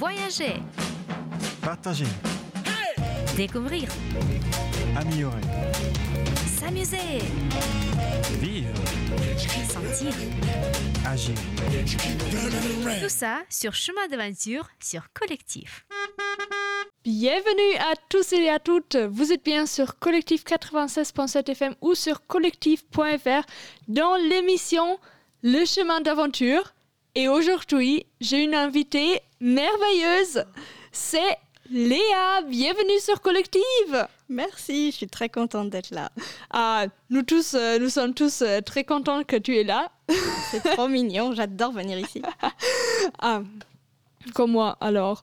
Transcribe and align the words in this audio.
Voyager, 0.00 0.54
Partager, 1.60 2.06
découvrir, 3.36 3.86
améliorer, 4.96 5.42
s'amuser, 6.46 7.18
vivre, 8.38 8.72
sentir. 9.68 10.14
agir. 11.06 11.34
Tout 13.02 13.10
ça 13.10 13.42
sur 13.50 13.74
Chemin 13.74 14.08
d'aventure 14.08 14.70
sur 14.82 15.12
Collectif. 15.12 15.84
Bienvenue 17.04 17.76
à 17.80 17.92
tous 18.08 18.32
et 18.32 18.48
à 18.48 18.58
toutes. 18.58 18.96
Vous 18.96 19.34
êtes 19.34 19.44
bien 19.44 19.66
sur 19.66 19.98
Collectif 19.98 20.44
96.7 20.44 21.50
FM 21.50 21.74
ou 21.82 21.94
sur 21.94 22.26
collectif.fr 22.26 23.44
dans 23.88 24.16
l'émission 24.16 24.98
Le 25.42 25.66
chemin 25.66 26.00
d'aventure. 26.00 26.72
Et 27.14 27.28
aujourd'hui, 27.28 28.06
j'ai 28.20 28.42
une 28.44 28.54
invitée 28.54 29.20
merveilleuse. 29.40 30.44
C'est 30.92 31.36
Léa. 31.70 32.42
Bienvenue 32.48 32.98
sur 33.00 33.20
Collective. 33.20 34.06
Merci, 34.28 34.90
je 34.92 34.96
suis 34.96 35.06
très 35.08 35.28
contente 35.28 35.70
d'être 35.70 35.90
là. 35.90 36.10
Ah, 36.50 36.86
nous 37.10 37.22
tous, 37.22 37.54
euh, 37.54 37.78
nous 37.78 37.88
sommes 37.88 38.14
tous 38.14 38.42
euh, 38.42 38.60
très 38.60 38.84
contents 38.84 39.24
que 39.24 39.36
tu 39.36 39.56
es 39.56 39.64
là. 39.64 39.90
C'est 40.50 40.60
trop 40.62 40.86
mignon, 40.88 41.32
j'adore 41.34 41.72
venir 41.72 41.98
ici. 41.98 42.22
Ah, 43.18 43.42
comme 44.34 44.52
moi 44.52 44.76
alors. 44.80 45.22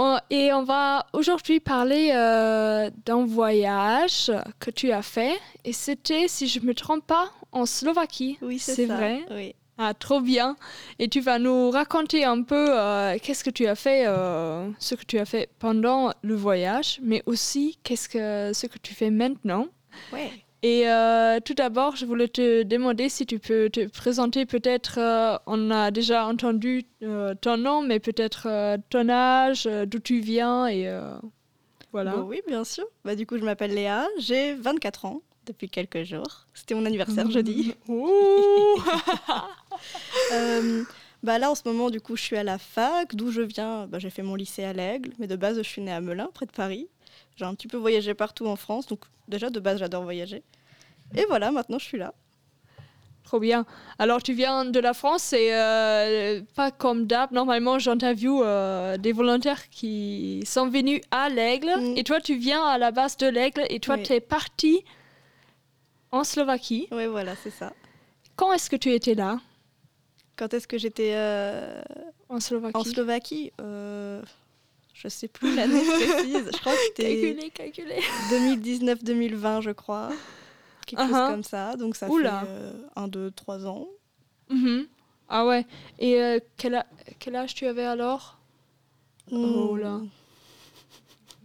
On- 0.00 0.18
et 0.30 0.52
on 0.52 0.62
va 0.62 1.06
aujourd'hui 1.12 1.58
parler 1.58 2.12
euh, 2.14 2.88
d'un 3.04 3.26
voyage 3.26 4.30
que 4.60 4.70
tu 4.70 4.92
as 4.92 5.02
fait. 5.02 5.36
Et 5.64 5.72
c'était, 5.72 6.28
si 6.28 6.46
je 6.46 6.60
ne 6.60 6.66
me 6.66 6.74
trompe 6.74 7.04
pas, 7.04 7.30
en 7.50 7.66
Slovaquie. 7.66 8.38
Oui, 8.42 8.60
c'est 8.60 8.84
vrai 8.86 9.24
Oui. 9.32 9.54
Ah, 9.80 9.94
trop 9.94 10.20
bien. 10.20 10.56
Et 10.98 11.08
tu 11.08 11.20
vas 11.20 11.38
nous 11.38 11.70
raconter 11.70 12.24
un 12.24 12.42
peu 12.42 12.66
euh, 12.76 13.16
qu'est-ce 13.22 13.44
que 13.44 13.50
tu 13.50 13.68
as 13.68 13.76
fait, 13.76 14.06
euh, 14.08 14.68
ce 14.80 14.96
que 14.96 15.04
tu 15.04 15.20
as 15.20 15.24
fait 15.24 15.48
pendant 15.60 16.12
le 16.22 16.34
voyage, 16.34 16.98
mais 17.00 17.22
aussi 17.26 17.78
qu'est-ce 17.84 18.08
que, 18.08 18.52
ce 18.52 18.66
que 18.66 18.78
tu 18.78 18.92
fais 18.92 19.10
maintenant. 19.10 19.68
Ouais. 20.12 20.30
Et 20.64 20.88
euh, 20.88 21.38
tout 21.38 21.54
d'abord, 21.54 21.94
je 21.94 22.06
voulais 22.06 22.26
te 22.26 22.64
demander 22.64 23.08
si 23.08 23.24
tu 23.24 23.38
peux 23.38 23.70
te 23.70 23.86
présenter 23.86 24.44
peut-être, 24.44 24.98
on 25.46 25.70
a 25.70 25.92
déjà 25.92 26.26
entendu 26.26 26.84
ton 27.40 27.56
nom, 27.56 27.82
mais 27.82 28.00
peut-être 28.00 28.78
ton 28.90 29.08
âge, 29.08 29.68
d'où 29.86 30.00
tu 30.00 30.18
viens 30.18 30.66
et 30.66 30.90
voilà. 31.92 32.16
Bon, 32.16 32.22
oui, 32.22 32.42
bien 32.46 32.64
sûr. 32.64 32.84
Bah, 33.04 33.14
du 33.14 33.26
coup, 33.26 33.38
je 33.38 33.44
m'appelle 33.44 33.72
Léa, 33.72 34.06
j'ai 34.18 34.54
24 34.54 35.04
ans 35.04 35.22
depuis 35.48 35.68
quelques 35.68 36.04
jours. 36.04 36.46
C'était 36.54 36.74
mon 36.74 36.84
anniversaire 36.86 37.30
jeudi. 37.30 37.74
Ouh 37.88 38.82
Euh, 40.32 40.82
bah, 41.22 41.38
là, 41.38 41.50
en 41.50 41.54
ce 41.54 41.62
moment, 41.66 41.90
du 41.90 42.00
coup, 42.00 42.16
je 42.16 42.22
suis 42.22 42.36
à 42.36 42.42
la 42.44 42.58
fac. 42.58 43.14
D'où 43.14 43.30
je 43.30 43.42
viens, 43.42 43.86
bah, 43.86 43.98
j'ai 43.98 44.10
fait 44.10 44.22
mon 44.22 44.34
lycée 44.34 44.64
à 44.64 44.72
l'Aigle, 44.72 45.12
mais 45.18 45.26
de 45.26 45.36
base, 45.36 45.56
je 45.58 45.62
suis 45.62 45.82
née 45.82 45.92
à 45.92 46.00
Melun, 46.00 46.28
près 46.32 46.46
de 46.46 46.52
Paris. 46.52 46.88
J'ai 47.36 47.44
un 47.44 47.54
petit 47.54 47.68
peu 47.68 47.76
voyagé 47.76 48.14
partout 48.14 48.46
en 48.46 48.56
France, 48.56 48.86
donc 48.86 49.00
déjà, 49.28 49.50
de 49.50 49.60
base, 49.60 49.78
j'adore 49.78 50.02
voyager. 50.02 50.42
Et 51.16 51.24
voilà, 51.28 51.50
maintenant, 51.50 51.78
je 51.78 51.84
suis 51.84 51.98
là. 51.98 52.12
Trop 53.24 53.40
bien. 53.40 53.66
Alors 53.98 54.22
tu 54.22 54.32
viens 54.32 54.64
de 54.64 54.80
la 54.80 54.94
France 54.94 55.34
et 55.34 55.50
euh, 55.52 56.40
pas 56.54 56.70
comme 56.70 57.06
d'hab. 57.06 57.30
Normalement, 57.30 57.78
j'interviewe 57.78 58.40
euh, 58.42 58.96
des 58.96 59.12
volontaires 59.12 59.68
qui 59.68 60.42
sont 60.46 60.68
venus 60.70 61.02
à 61.10 61.28
l'Aigle 61.28 61.68
Mm. 61.78 61.98
et 61.98 62.04
toi, 62.04 62.20
tu 62.22 62.36
viens 62.38 62.64
à 62.64 62.78
la 62.78 62.90
base 62.90 63.18
de 63.18 63.26
l'Aigle 63.26 63.64
et 63.68 63.80
toi, 63.80 63.96
Oui. 63.96 64.02
tu 64.04 64.14
es 64.14 64.20
parti 64.20 64.82
en 66.12 66.24
Slovaquie. 66.24 66.88
Ouais, 66.90 67.06
voilà, 67.06 67.34
c'est 67.36 67.50
ça. 67.50 67.72
Quand 68.36 68.52
est-ce 68.52 68.70
que 68.70 68.76
tu 68.76 68.92
étais 68.92 69.14
là? 69.14 69.40
Quand 70.36 70.54
est-ce 70.54 70.68
que 70.68 70.78
j'étais 70.78 71.12
euh, 71.14 71.82
en 72.28 72.38
Slovaquie 72.40 72.76
En 72.76 72.84
Slovaquie, 72.84 73.52
euh, 73.60 74.22
je 74.94 75.08
sais 75.08 75.26
plus 75.28 75.54
l'année 75.56 75.82
précise. 75.84 76.48
Je 76.52 76.58
crois 76.60 76.72
que 76.74 76.78
c'était 76.96 77.50
calculé. 77.52 77.98
2019-2020, 78.30 79.62
je 79.62 79.70
crois. 79.70 80.10
Quelque 80.86 81.02
chose 81.02 81.10
Uh-huh. 81.12 81.30
comme 81.30 81.42
ça. 81.44 81.76
Donc 81.76 81.96
ça 81.96 82.08
Oula. 82.08 82.40
fait 82.40 82.46
euh, 82.48 82.72
un, 82.96 83.08
deux, 83.08 83.30
trois 83.30 83.66
ans. 83.66 83.88
Mhm. 84.48 84.86
Ah 85.28 85.44
ouais. 85.46 85.66
Et 85.98 86.22
euh, 86.22 86.38
quel, 86.56 86.76
a- 86.76 86.86
quel 87.18 87.36
âge 87.36 87.54
tu 87.54 87.66
avais 87.66 87.84
alors? 87.84 88.38
Oh 89.30 89.74
Hmm. 89.74 89.78
là. 89.78 90.00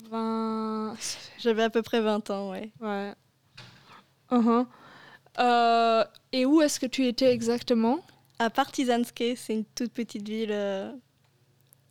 20... 0.09 0.95
J'avais 1.39 1.63
à 1.63 1.69
peu 1.69 1.81
près 1.81 1.99
20 2.01 2.29
ans, 2.29 2.51
ouais. 2.51 2.71
Ouais. 2.79 3.13
Uh-huh. 4.31 4.65
Euh, 5.39 6.03
et 6.31 6.45
où 6.45 6.61
est-ce 6.61 6.79
que 6.79 6.85
tu 6.85 7.05
étais 7.07 7.31
exactement? 7.33 7.99
À 8.39 8.49
Partizanske, 8.49 9.23
c'est 9.35 9.53
une 9.53 9.65
toute 9.65 9.91
petite 9.91 10.27
ville 10.27 10.49
euh, 10.51 10.91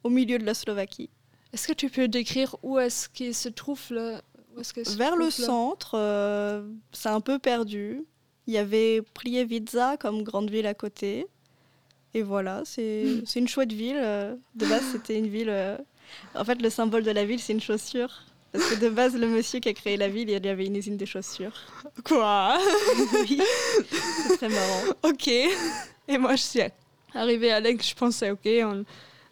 au 0.05 0.11
milieu 0.11 0.39
de 0.39 0.45
la 0.45 0.55
Slovaquie. 0.55 1.11
Est-ce 1.53 1.69
que 1.69 1.73
tu 1.73 1.89
peux 1.91 2.09
décrire 2.09 2.57
où 2.63 2.79
est-ce 2.79 3.09
qu'il 3.09 3.35
se 3.35 3.49
trouve 3.49 3.81
le... 3.91 4.17
où 4.57 4.63
se 4.63 4.97
Vers 4.97 5.17
le 5.17 5.29
trouve 5.29 5.39
le- 5.41 5.45
centre, 5.47 5.91
euh, 5.99 6.67
c'est 6.93 7.09
un 7.11 7.21
peu 7.21 7.39
perdu. 7.39 8.05
Il 8.47 8.55
y 8.55 8.59
avait 8.59 9.03
Prievidza 9.15 9.97
comme 9.99 10.23
grande 10.23 10.51
ville 10.51 10.67
à 10.67 10.75
côté. 10.75 11.27
Et 12.15 12.23
voilà, 12.23 12.63
c'est 12.65 13.23
c'est 13.27 13.39
une 13.41 13.49
chouette 13.49 13.73
ville. 13.73 13.99
euh, 14.01 14.35
De 14.55 14.67
base, 14.67 14.83
c'était 14.93 15.19
une 15.19 15.29
ville. 15.29 15.53
En 16.35 16.45
fait, 16.45 16.61
le 16.61 16.71
symbole 16.71 17.03
de 17.05 17.11
la 17.11 17.25
ville, 17.25 17.41
c'est 17.41 17.53
une 17.53 17.61
chaussure. 17.61 18.23
Parce 18.53 18.67
que 18.67 18.75
de 18.75 18.89
base, 18.91 19.15
le 19.17 19.27
monsieur 19.27 19.61
qui 19.61 19.69
a 19.71 19.73
créé 19.73 19.97
la 19.97 20.09
ville, 20.09 20.29
il 20.29 20.45
y 20.45 20.49
avait 20.49 20.67
une 20.67 20.77
usine 20.77 20.97
de 20.99 21.07
chaussures. 21.07 21.53
Quoi? 22.05 22.59
Oui, 23.15 23.41
c'est 24.29 24.37
très 24.37 24.49
marrant. 24.49 24.83
Ok. 25.05 25.29
Et 25.29 26.19
moi, 26.19 26.37
je 26.37 26.43
suis 26.43 26.61
arrivée 27.15 27.51
à 27.53 27.61
l'aigle, 27.61 27.83
je 27.83 27.95
pensais, 27.95 28.31
ok, 28.31 28.47
on- 28.65 28.85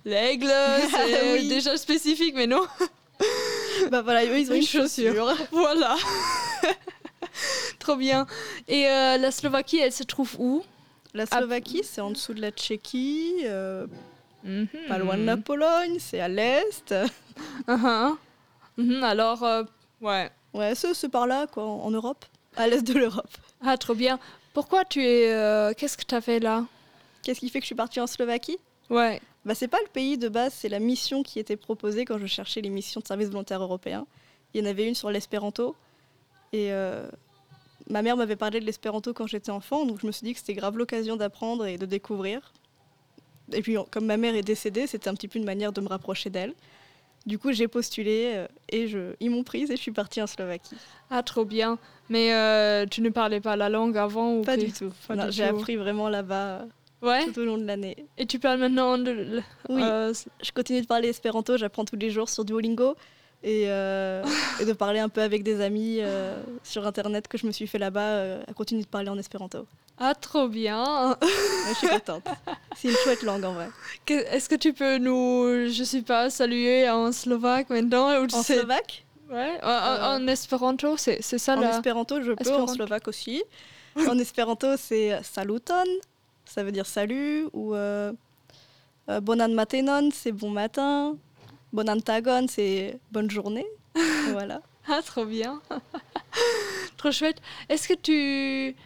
l'aigle, 0.04 0.50
c'est 0.90 1.32
Oui. 1.34 1.48
déjà 1.48 1.76
spécifique, 1.76 2.34
mais 2.34 2.46
non. 2.46 2.62
Bah 3.90 4.00
voilà, 4.02 4.24
eux, 4.24 4.38
ils 4.38 4.50
ont 4.50 4.54
Une 4.54 4.60
une 4.62 4.66
chaussure. 4.66 5.34
Voilà. 5.52 5.96
Trop 7.78 7.96
bien. 7.96 8.26
Et 8.68 8.86
euh, 8.88 9.16
la 9.18 9.30
Slovaquie, 9.30 9.78
elle 9.78 9.92
se 9.92 10.02
trouve 10.04 10.34
où? 10.38 10.62
La 11.14 11.26
Slovaquie, 11.26 11.82
c'est 11.84 12.00
en 12.00 12.10
dessous 12.10 12.34
de 12.34 12.40
la 12.40 12.50
Tchéquie, 12.52 13.34
euh, 13.44 13.86
pas 14.88 14.96
loin 14.98 15.16
de 15.18 15.24
la 15.24 15.36
Pologne, 15.36 15.96
c'est 15.98 16.20
à 16.20 16.28
l'est. 16.28 16.94
Mhm, 18.82 19.02
Alors, 19.04 19.42
euh, 19.42 19.62
ouais. 20.00 20.30
Ouais, 20.54 20.74
c'est 20.74 20.94
c'est 20.94 21.08
par 21.08 21.26
là, 21.26 21.46
quoi, 21.46 21.64
en 21.64 21.90
Europe, 21.90 22.24
à 22.56 22.66
l'est 22.66 22.82
de 22.82 22.94
l'Europe. 22.98 23.30
Ah, 23.64 23.76
trop 23.76 23.94
bien. 23.94 24.18
Pourquoi 24.52 24.84
tu 24.84 25.04
es... 25.04 25.32
euh, 25.32 25.72
Qu'est-ce 25.76 25.96
que 25.96 26.04
tu 26.04 26.14
as 26.14 26.20
fait 26.20 26.40
là? 26.40 26.64
Qu'est-ce 27.22 27.40
qui 27.40 27.48
fait 27.50 27.60
que 27.60 27.64
je 27.64 27.66
suis 27.66 27.74
partie 27.74 28.00
en 28.00 28.06
Slovaquie? 28.06 28.58
Ouais. 28.88 29.20
Bah, 29.44 29.54
c'est 29.54 29.68
pas 29.68 29.78
le 29.82 29.88
pays 29.88 30.18
de 30.18 30.28
base, 30.28 30.52
c'est 30.54 30.68
la 30.68 30.80
mission 30.80 31.22
qui 31.22 31.38
était 31.38 31.56
proposée 31.56 32.04
quand 32.04 32.18
je 32.18 32.26
cherchais 32.26 32.60
les 32.60 32.70
missions 32.70 33.00
de 33.00 33.06
service 33.06 33.28
volontaire 33.28 33.62
européen. 33.62 34.06
Il 34.52 34.60
y 34.60 34.66
en 34.66 34.70
avait 34.70 34.88
une 34.88 34.94
sur 34.94 35.10
l'espéranto. 35.10 35.76
Et 36.52 36.72
euh, 36.72 37.08
ma 37.88 38.02
mère 38.02 38.16
m'avait 38.16 38.36
parlé 38.36 38.58
de 38.60 38.64
l'espéranto 38.64 39.12
quand 39.14 39.26
j'étais 39.28 39.50
enfant, 39.52 39.86
donc 39.86 40.00
je 40.00 40.06
me 40.06 40.12
suis 40.12 40.24
dit 40.24 40.32
que 40.32 40.38
c'était 40.40 40.54
grave 40.54 40.76
l'occasion 40.76 41.16
d'apprendre 41.16 41.64
et 41.66 41.78
de 41.78 41.86
découvrir. 41.86 42.52
Et 43.52 43.62
puis, 43.62 43.76
comme 43.90 44.06
ma 44.06 44.16
mère 44.16 44.34
est 44.34 44.42
décédée, 44.42 44.86
c'était 44.88 45.08
un 45.08 45.14
petit 45.14 45.28
peu 45.28 45.38
une 45.38 45.44
manière 45.44 45.72
de 45.72 45.80
me 45.80 45.88
rapprocher 45.88 46.28
d'elle. 46.30 46.54
Du 47.26 47.38
coup, 47.38 47.52
j'ai 47.52 47.68
postulé 47.68 48.32
euh, 48.34 48.46
et 48.70 48.88
je, 48.88 49.14
ils 49.20 49.30
m'ont 49.30 49.42
prise 49.44 49.70
et 49.70 49.76
je 49.76 49.80
suis 49.82 49.92
partie 49.92 50.22
en 50.22 50.26
Slovaquie. 50.26 50.76
Ah, 51.10 51.22
trop 51.22 51.44
bien. 51.44 51.78
Mais 52.08 52.32
euh, 52.34 52.86
tu 52.86 53.02
ne 53.02 53.10
parlais 53.10 53.40
pas 53.40 53.56
la 53.56 53.68
langue 53.68 53.96
avant 53.98 54.34
ou 54.36 54.42
Pas 54.42 54.56
du 54.56 54.72
tout. 54.72 54.90
J'ai 55.28 55.44
appris 55.44 55.76
vraiment 55.76 56.08
là-bas 56.08 56.64
Ouais. 57.02 57.24
tout 57.24 57.38
au 57.40 57.44
long 57.46 57.56
de 57.56 57.64
l'année. 57.64 57.96
Et 58.18 58.26
tu 58.26 58.38
parles 58.38 58.58
maintenant 58.60 58.98
de... 58.98 59.40
Oui. 59.70 59.82
euh, 59.82 60.12
je 60.42 60.52
continue 60.52 60.82
de 60.82 60.86
parler 60.86 61.08
espéranto, 61.08 61.56
j'apprends 61.56 61.84
tous 61.86 61.96
les 61.96 62.10
jours 62.10 62.28
sur 62.28 62.44
Duolingo 62.44 62.94
et, 63.42 63.64
euh, 63.68 64.22
et 64.60 64.64
de 64.64 64.72
parler 64.72 64.98
un 65.00 65.08
peu 65.08 65.22
avec 65.22 65.42
des 65.42 65.60
amis 65.60 65.98
euh, 66.00 66.36
sur 66.62 66.86
internet 66.86 67.26
que 67.28 67.38
je 67.38 67.46
me 67.46 67.52
suis 67.52 67.66
fait 67.66 67.78
là-bas, 67.78 68.00
euh, 68.00 68.42
à 68.48 68.52
continuer 68.52 68.82
de 68.82 68.86
parler 68.88 69.08
en 69.08 69.18
espéranto. 69.18 69.66
Ah, 69.98 70.14
trop 70.14 70.48
bien. 70.48 71.16
Je 71.68 71.74
suis 71.74 71.88
contente. 71.88 72.24
C'est 72.76 72.88
une 72.88 72.96
chouette 73.04 73.22
langue 73.22 73.44
en 73.44 73.52
vrai. 73.52 73.68
Est-ce 74.08 74.48
que 74.48 74.54
tu 74.54 74.72
peux 74.72 74.96
nous, 74.98 75.68
je 75.70 75.82
sais 75.84 76.00
pas, 76.02 76.30
saluer 76.30 76.88
en 76.88 77.12
slovaque 77.12 77.68
maintenant 77.70 78.10
ou 78.22 78.26
En 78.32 78.42
slovaque, 78.42 79.04
Ouais. 79.30 79.58
En, 79.62 79.68
en- 79.68 80.14
en 80.22 80.26
espéranto, 80.26 80.96
c'est 80.96 81.20
ça 81.22 81.56
en 81.56 81.60
là. 81.60 81.70
espéranto 81.70 82.20
je 82.22 82.32
peux, 82.32 82.40
Espéranto. 82.40 82.70
en 82.70 82.74
slovaque 82.74 83.08
aussi. 83.08 83.42
En 84.08 84.18
espéranto 84.18 84.76
c'est 84.76 85.18
saluton, 85.22 85.84
ça 86.44 86.62
veut 86.64 86.72
dire 86.72 86.86
salut, 86.86 87.46
ou 87.52 87.74
bonan 89.22 89.48
matenon, 89.54 90.08
c'est 90.12 90.32
bon 90.32 90.50
matin, 90.50 91.16
bonan 91.72 92.00
tagon, 92.00 92.46
c'est 92.48 92.98
bonne 93.10 93.30
journée. 93.30 93.66
voilà. 94.32 94.62
Ah, 94.88 95.00
trop 95.04 95.24
bien. 95.24 95.60
trop 96.96 97.12
chouette. 97.12 97.40
Est-ce 97.68 97.88
que 97.88 97.94
tu 97.94 98.76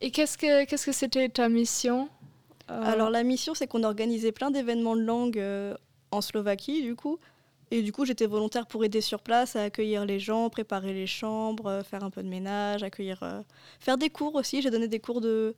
et 0.00 0.10
qu'est-ce 0.10 0.36
que 0.36 0.64
qu'est-ce 0.64 0.86
que 0.86 0.92
c'était 0.92 1.28
ta 1.28 1.48
mission 1.48 2.08
Euh, 2.70 2.82
Alors 2.82 3.10
la 3.10 3.22
mission, 3.22 3.54
c'est 3.54 3.66
qu'on 3.66 3.84
organisait 3.84 4.32
plein 4.32 4.50
d'événements 4.50 4.96
de 4.96 5.02
langue 5.02 5.38
euh, 5.38 5.74
en 6.10 6.20
Slovaquie, 6.20 6.82
du 6.82 6.96
coup. 6.96 7.18
Et 7.70 7.82
du 7.82 7.92
coup, 7.92 8.04
j'étais 8.04 8.26
volontaire 8.26 8.66
pour 8.66 8.84
aider 8.84 9.00
sur 9.00 9.20
place 9.20 9.56
à 9.56 9.62
accueillir 9.64 10.04
les 10.04 10.20
gens, 10.20 10.50
préparer 10.50 10.92
les 10.92 11.06
chambres, 11.06 11.66
euh, 11.66 11.82
faire 11.82 12.04
un 12.04 12.10
peu 12.10 12.22
de 12.22 12.28
ménage, 12.28 12.82
accueillir, 12.82 13.42
faire 13.80 13.98
des 13.98 14.10
cours 14.10 14.34
aussi. 14.34 14.62
J'ai 14.62 14.70
donné 14.70 14.88
des 14.88 15.00
cours 15.00 15.20
de, 15.20 15.54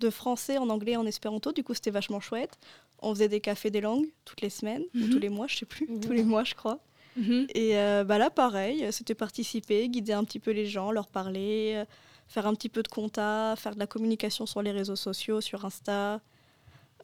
de 0.00 0.10
français 0.10 0.58
en 0.58 0.68
anglais 0.70 0.96
en 0.96 1.06
espéranto, 1.06 1.52
du 1.52 1.64
coup 1.64 1.74
c'était 1.74 1.90
vachement 1.90 2.20
chouette. 2.20 2.58
On 3.00 3.14
faisait 3.14 3.28
des 3.28 3.40
cafés 3.40 3.70
des 3.70 3.80
langues 3.80 4.08
toutes 4.24 4.40
les 4.40 4.50
semaines, 4.50 4.82
ou 4.94 4.98
Mhm. 4.98 5.10
tous 5.10 5.18
les 5.18 5.28
mois, 5.28 5.46
je 5.46 5.56
sais 5.58 5.66
plus, 5.66 5.86
Mhm. 5.88 6.00
tous 6.00 6.12
les 6.12 6.24
mois, 6.24 6.44
je 6.44 6.54
crois. 6.54 6.80
Mhm. 7.16 7.46
Et 7.54 7.76
euh, 7.78 8.04
bah 8.04 8.18
là, 8.18 8.30
pareil, 8.30 8.86
c'était 8.92 9.14
participer, 9.14 9.88
guider 9.88 10.12
un 10.12 10.24
petit 10.24 10.38
peu 10.40 10.50
les 10.52 10.66
gens, 10.66 10.90
leur 10.92 11.08
parler, 11.08 11.72
euh, 11.76 11.84
faire 12.28 12.46
un 12.46 12.54
petit 12.54 12.68
peu 12.68 12.82
de 12.82 12.88
compta, 12.88 13.54
faire 13.56 13.74
de 13.74 13.78
la 13.78 13.86
communication 13.86 14.46
sur 14.46 14.62
les 14.62 14.70
réseaux 14.72 14.96
sociaux, 14.96 15.40
sur 15.40 15.64
Insta, 15.64 16.20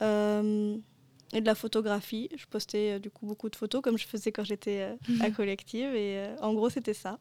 euh, 0.02 0.76
et 1.32 1.40
de 1.40 1.46
la 1.46 1.54
photographie. 1.54 2.28
Je 2.36 2.46
postais 2.46 3.00
du 3.00 3.10
coup 3.10 3.26
beaucoup 3.26 3.48
de 3.48 3.56
photos 3.56 3.80
comme 3.82 3.98
je 3.98 4.06
faisais 4.06 4.30
quand 4.32 4.44
j'étais 4.44 4.96
à 5.20 5.30
collective. 5.30 5.94
Et 5.94 6.24
en 6.40 6.52
gros, 6.54 6.70
c'était 6.70 6.94
ça. 6.94 7.18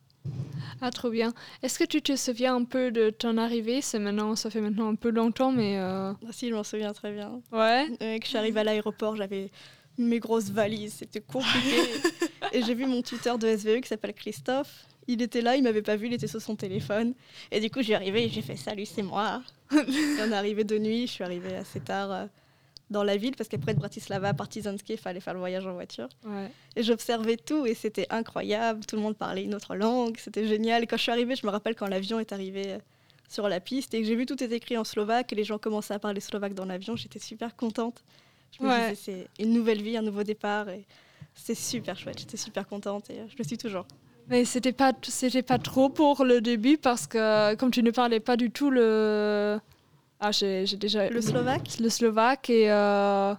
Ah, 0.81 0.91
trop 0.91 1.09
bien. 1.09 1.33
Est-ce 1.61 1.79
que 1.79 1.83
tu 1.83 2.01
te 2.01 2.15
souviens 2.15 2.55
un 2.55 2.63
peu 2.63 2.91
de 2.91 3.09
ton 3.09 3.37
arrivée? 3.37 3.81
C'est 3.81 3.99
maintenant, 3.99 4.35
ça 4.35 4.49
fait 4.49 4.61
maintenant 4.61 4.89
un 4.89 4.95
peu 4.95 5.09
longtemps, 5.09 5.51
mais 5.51 5.77
euh, 5.77 6.11
Ah, 6.11 6.31
si, 6.31 6.49
je 6.49 6.53
m'en 6.53 6.63
souviens 6.63 6.93
très 6.93 7.13
bien. 7.13 7.41
ouais. 7.51 7.87
Euh, 8.01 8.17
que 8.17 8.23
je 8.23 8.29
suis 8.29 8.37
arrivée 8.37 8.59
à 8.61 8.63
l'aéroport, 8.63 9.15
j'avais 9.15 9.49
mes 9.97 10.19
grosses 10.19 10.49
valises, 10.49 10.95
c'était 10.99 11.21
compliqué. 11.21 11.77
et 12.53 12.63
j'ai 12.63 12.73
vu 12.73 12.85
mon 12.85 13.01
tuteur 13.01 13.37
de 13.37 13.47
SVE 13.55 13.81
qui 13.81 13.87
s'appelle 13.87 14.13
Christophe. 14.13 14.87
Il 15.07 15.21
était 15.21 15.41
là, 15.41 15.55
il 15.55 15.63
m'avait 15.63 15.81
pas 15.81 15.95
vu, 15.95 16.07
il 16.07 16.13
était 16.13 16.27
sur 16.27 16.41
son 16.41 16.55
téléphone. 16.55 17.13
Et 17.51 17.59
du 17.59 17.69
coup, 17.69 17.81
j'ai 17.81 17.93
arrivé 17.95 18.25
et 18.25 18.29
j'ai 18.29 18.41
fait 18.41 18.55
salut, 18.55 18.85
c'est 18.85 19.03
moi. 19.03 19.41
et 19.71 19.75
on 20.21 20.31
est 20.31 20.35
arrivé 20.35 20.63
de 20.63 20.77
nuit, 20.77 21.07
je 21.07 21.11
suis 21.11 21.23
arrivée 21.23 21.55
assez 21.55 21.79
tard 21.79 22.11
euh, 22.11 22.25
dans 22.89 23.03
la 23.03 23.18
ville 23.18 23.35
parce 23.35 23.50
qu'après 23.50 23.74
de 23.74 23.80
Bratislava 23.80 24.30
à 24.30 24.33
Partizanski, 24.33 24.94
il 24.94 25.00
fallait 25.00 25.19
faire 25.19 25.33
le 25.33 25.39
voyage 25.39 25.65
en 25.65 25.74
voiture. 25.74 26.09
ouais. 26.25 26.51
Et 26.75 26.83
j'observais 26.83 27.38
tout 27.38 27.65
et 27.65 27.74
c'était 27.74 28.06
incroyable. 28.09 28.85
Tout 28.85 28.95
le 28.95 29.01
monde 29.01 29.15
parlait 29.18 29.44
une 29.44 29.56
autre 29.56 29.75
langue, 29.75 30.18
c'était 30.18 30.45
génial. 30.47 30.83
Et 30.83 30.88
quand 30.88 30.97
je 30.97 31.03
suis 31.03 31.12
arrivée, 31.12 31.35
je 31.35 31.45
me 31.45 31.51
rappelle 31.51 31.75
quand 31.75 31.88
l'avion 31.88 32.19
est 32.19 32.31
arrivé 32.33 32.74
euh, 32.74 32.77
sur 33.30 33.47
la 33.50 33.59
piste 33.59 33.94
et 33.94 34.01
que 34.01 34.07
j'ai 34.07 34.15
vu 34.15 34.25
tout 34.25 34.44
est 34.44 34.51
écrit 34.51 34.77
en 34.77 34.83
slovaque 34.83 35.31
et 35.33 35.35
les 35.35 35.44
gens 35.44 35.57
commençaient 35.57 35.94
à 35.95 36.00
parler 36.00 36.19
slovaque 36.19 36.53
dans 36.53 36.65
l'avion, 36.65 36.95
j'étais 36.95 37.19
super 37.19 37.56
contente. 37.56 38.03
Je 38.57 38.63
me 38.63 38.69
Ouais. 38.69 38.89
disais, 38.91 39.27
c'est 39.38 39.44
une 39.44 39.53
nouvelle 39.53 39.81
vie, 39.81 39.97
un 39.97 40.03
nouveau 40.03 40.24
départ 40.24 40.69
et 40.69 40.86
c'est 41.33 41.56
super 41.56 41.97
chouette. 41.97 42.19
J'étais 42.19 42.38
super 42.38 42.68
contente 42.68 43.09
et 43.09 43.19
euh, 43.21 43.25
je 43.29 43.36
le 43.39 43.44
suis 43.44 43.57
toujours. 43.57 43.88
Mais 44.27 44.45
c'était 44.45 44.71
pas, 44.71 44.94
c'était 45.03 45.41
pas 45.41 45.57
trop 45.57 45.89
pour 45.89 46.24
le 46.24 46.39
début 46.41 46.77
parce 46.77 47.07
que 47.07 47.56
comme 47.56 47.71
tu 47.71 47.81
ne 47.83 47.91
parlais 47.91 48.19
pas 48.19 48.38
du 48.38 48.51
tout 48.51 48.69
le, 48.69 49.59
ah 50.25 50.31
j'ai, 50.31 50.65
déjà 50.77 51.09
Le 51.09 51.21
slovaque 51.21 51.79
le 51.79 51.89
slovaque 51.89 52.49
et 52.49 52.71
euh, 52.71 53.33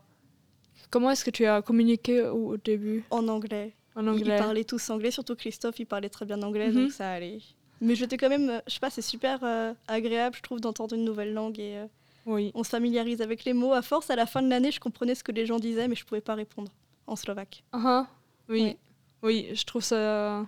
comment 0.91 1.11
est-ce 1.11 1.25
que 1.25 1.31
tu 1.31 1.47
as 1.47 1.63
communiqué 1.63 2.23
au, 2.23 2.53
au 2.53 2.57
début? 2.57 3.05
En 3.11 3.27
anglais. 3.29 3.73
en 3.97 4.03
Ils- 4.05 4.09
anglais 4.11 4.37
Ils 4.37 4.39
parlaient 4.39 4.65
tous 4.65 4.91
anglais, 4.91 5.11
surtout 5.11 5.35
Christophe, 5.37 5.79
il 5.79 5.87
parlait 5.87 6.09
très 6.11 6.25
bien 6.27 6.43
anglais, 6.43 6.69
Mhm. 6.69 6.75
donc 6.85 6.93
ça 6.93 7.11
allait. 7.13 7.39
Mais 7.81 7.95
j'étais 7.95 8.17
quand 8.17 8.29
même, 8.29 8.63
je 8.67 8.75
sais 8.75 8.81
pas, 8.81 8.91
c'est 8.91 9.03
super 9.03 9.41
euh, 9.43 9.73
agréable, 9.89 10.37
je 10.37 10.43
trouve, 10.43 10.61
d'entendre 10.61 10.95
une 10.95 11.05
nouvelle 11.05 11.33
langue 11.35 11.59
et 11.59 11.77
euh, 11.79 11.87
Oui. 12.27 12.51
on 12.55 12.63
se 12.65 12.71
familiarise 12.71 13.21
avec 13.21 13.45
les 13.45 13.53
mots. 13.53 13.73
À 13.73 13.83
force, 13.83 14.11
à 14.11 14.17
la 14.17 14.27
fin 14.27 14.43
de 14.43 14.49
l'année, 14.49 14.71
je 14.73 14.81
comprenais 14.81 15.15
ce 15.15 15.25
que 15.25 15.33
les 15.33 15.45
gens 15.47 15.59
disaient, 15.59 15.89
mais 15.89 15.97
je 15.97 16.05
pouvais 16.05 16.21
pas 16.21 16.35
répondre 16.35 16.71
en 17.07 17.17
slovaque. 17.17 17.63
Ah 17.73 17.83
ah. 17.85 18.07
Oui. 18.49 18.77
Oui, 19.23 19.49
je 19.55 19.65
trouve 19.65 19.83
ça. 19.83 20.47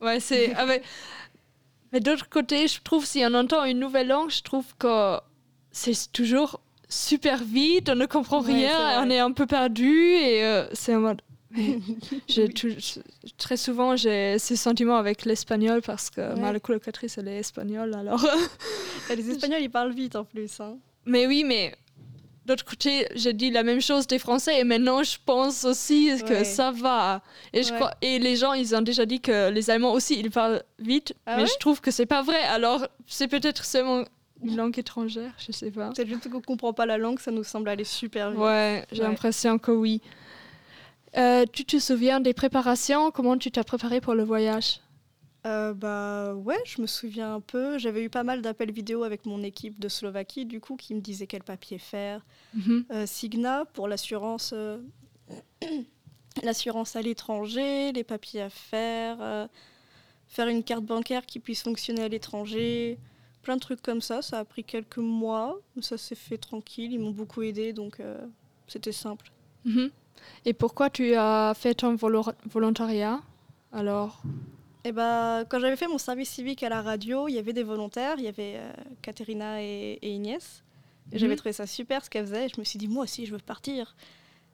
Ouais, 0.00 0.20
c'est. 0.20 0.52
ah, 0.56 0.66
mais 1.92 2.00
d'autre 2.00 2.28
côté, 2.28 2.68
je 2.68 2.80
trouve 2.82 3.04
si 3.04 3.22
on 3.26 3.34
entend 3.34 3.64
une 3.64 3.78
nouvelle 3.80 4.08
langue, 4.08 4.30
je 4.30 4.42
trouve 4.42 4.66
que 4.78 5.18
c'est 5.72 6.10
toujours 6.12 6.60
super 6.88 7.42
vite, 7.44 7.88
on 7.88 7.94
ne 7.94 8.06
comprend 8.06 8.42
Ouais, 8.42 8.52
rien, 8.54 9.02
on 9.04 9.10
est 9.10 9.18
un 9.20 9.32
peu 9.32 9.46
perdu 9.46 9.88
et 10.14 10.42
euh, 10.44 10.66
c'est 10.72 10.94
en 10.94 11.00
mode. 11.00 11.22
tout- 12.54 13.00
très 13.36 13.56
souvent 13.56 13.96
j'ai 13.96 14.38
ce 14.38 14.54
sentiment 14.54 14.96
avec 14.96 15.24
l'espagnol 15.24 15.82
parce 15.82 16.08
que 16.08 16.20
Ouais. 16.20 16.40
ma 16.40 16.58
colocatrice 16.60 17.18
elle 17.18 17.28
est 17.28 17.38
espagnole 17.38 17.94
alors. 17.94 18.24
Les 19.16 19.28
Espagnols, 19.30 19.62
ils 19.62 19.70
parlent 19.70 19.92
vite 19.92 20.14
en 20.16 20.24
plus. 20.24 20.60
hein. 20.60 20.76
mais 21.04 21.26
oui, 21.26 21.42
mais 21.44 21.74
d'autre 22.46 22.64
côté, 22.64 23.06
j'ai 23.16 23.32
dit 23.32 23.50
la 23.50 23.62
même 23.64 23.80
chose 23.80 24.06
des 24.06 24.18
Français 24.20 24.60
et 24.60 24.64
maintenant 24.64 25.02
je 25.02 25.16
pense 25.24 25.64
aussi 25.64 26.10
que 26.24 26.30
Ouais. 26.34 26.44
ça 26.44 26.70
va. 26.70 27.20
Et, 27.52 27.62
je 27.64 27.70
Ouais. 27.72 27.76
crois, 27.78 27.94
et 28.00 28.18
les 28.20 28.36
gens, 28.36 28.52
ils 28.52 28.74
ont 28.76 28.82
déjà 28.82 29.04
dit 29.06 29.20
que 29.20 29.50
les 29.50 29.70
Allemands 29.70 29.92
aussi, 29.92 30.18
ils 30.20 30.30
parlent 30.30 30.62
vite, 30.78 31.14
Ah 31.26 31.36
mais 31.36 31.42
ouais? 31.42 31.48
je 31.52 31.58
trouve 31.58 31.80
que 31.80 31.90
c'est 31.90 32.06
pas 32.06 32.22
vrai. 32.22 32.40
Alors, 32.44 32.86
c'est 33.06 33.28
peut-être 33.28 33.64
seulement 33.64 34.04
une 34.42 34.56
langue 34.56 34.78
étrangère, 34.78 35.32
je 35.38 35.52
sais 35.52 35.70
pas. 35.70 35.90
C'est 35.96 36.06
juste 36.06 36.28
qu'on 36.30 36.40
comprend 36.40 36.72
pas 36.72 36.86
la 36.86 36.98
langue, 36.98 37.18
ça 37.18 37.30
nous 37.30 37.44
semble 37.44 37.68
aller 37.68 37.84
super 37.84 38.30
vite. 38.30 38.40
Ouais, 38.40 38.86
j'ai 38.92 39.02
Ouais. 39.02 39.08
l'impression 39.08 39.58
que 39.58 39.70
oui. 39.70 40.00
Euh, 41.16 41.44
tu 41.52 41.64
te 41.64 41.78
souviens 41.78 42.20
des 42.20 42.32
préparations? 42.34 43.10
Comment 43.10 43.36
tu 43.36 43.50
t'as 43.50 43.64
préparé 43.64 44.00
pour 44.00 44.14
le 44.14 44.22
voyage? 44.22 44.80
Euh, 45.46 45.72
bah 45.72 46.34
ouais, 46.34 46.58
je 46.66 46.82
me 46.82 46.86
souviens 46.86 47.34
un 47.36 47.40
peu. 47.40 47.78
J'avais 47.78 48.02
eu 48.04 48.10
pas 48.10 48.22
mal 48.22 48.42
d'appels 48.42 48.70
vidéo 48.72 49.02
avec 49.04 49.24
mon 49.26 49.42
équipe 49.42 49.80
de 49.80 49.88
Slovaquie, 49.88 50.44
du 50.44 50.60
coup, 50.60 50.76
qui 50.76 50.94
me 50.94 51.00
disaient 51.00 51.26
quel 51.26 51.42
papier 51.42 51.78
faire. 51.78 52.24
Mhm. 52.54 52.84
Euh, 52.92 53.06
Signa 53.06 53.64
pour 53.72 53.88
l'assurance, 53.88 54.50
euh, 54.54 54.78
l'assurance 56.42 56.94
à 56.96 57.02
l'étranger, 57.02 57.92
les 57.92 58.04
papiers 58.04 58.42
à 58.42 58.50
faire, 58.50 59.48
faire 60.28 60.46
une 60.48 60.62
carte 60.62 60.84
bancaire 60.84 61.26
qui 61.26 61.40
puisse 61.40 61.62
fonctionner 61.62 62.02
à 62.04 62.08
l'étranger, 62.08 62.98
plein 63.42 63.56
de 63.56 63.60
trucs 63.60 63.82
comme 63.82 64.00
ça. 64.00 64.22
Ça 64.22 64.38
a 64.38 64.44
pris 64.44 64.64
quelques 64.64 64.98
mois, 64.98 65.58
mais 65.76 65.82
ça 65.82 65.96
s'est 65.98 66.14
fait 66.14 66.38
tranquille. 66.38 66.92
Ils 66.92 66.98
m'ont 67.00 67.10
beaucoup 67.10 67.42
aidé, 67.42 67.72
donc 67.72 68.00
euh, 68.00 68.18
c'était 68.66 68.92
simple. 68.92 69.30
Mhm. 69.64 69.90
Et 70.44 70.52
pourquoi 70.52 70.90
tu 70.90 71.14
as 71.14 71.54
fait 71.56 71.74
ton 71.74 71.94
volo- 71.94 72.24
volontariat 72.50 73.20
Alors, 73.72 74.22
Et 74.84 74.92
bah, 74.92 75.44
quand 75.48 75.58
j'avais 75.60 75.76
fait 75.76 75.88
mon 75.88 75.98
service 75.98 76.30
civique 76.30 76.62
à 76.62 76.68
la 76.68 76.82
radio, 76.82 77.28
il 77.28 77.34
y 77.34 77.38
avait 77.38 77.52
des 77.52 77.62
volontaires, 77.62 78.14
il 78.18 78.24
y 78.24 78.28
avait 78.28 78.54
euh, 78.56 78.72
Katerina 79.02 79.62
et, 79.62 79.98
et 80.02 80.10
Inès. 80.10 80.62
J'avais 81.12 81.32
Mhm. 81.32 81.36
trouvé 81.38 81.52
ça 81.52 81.66
super 81.66 82.04
ce 82.04 82.10
qu'elles 82.10 82.26
faisaient. 82.26 82.48
Je 82.54 82.60
me 82.60 82.64
suis 82.64 82.78
dit, 82.78 82.86
moi 82.88 83.04
aussi, 83.04 83.26
je 83.26 83.32
veux 83.32 83.38
partir. 83.38 83.96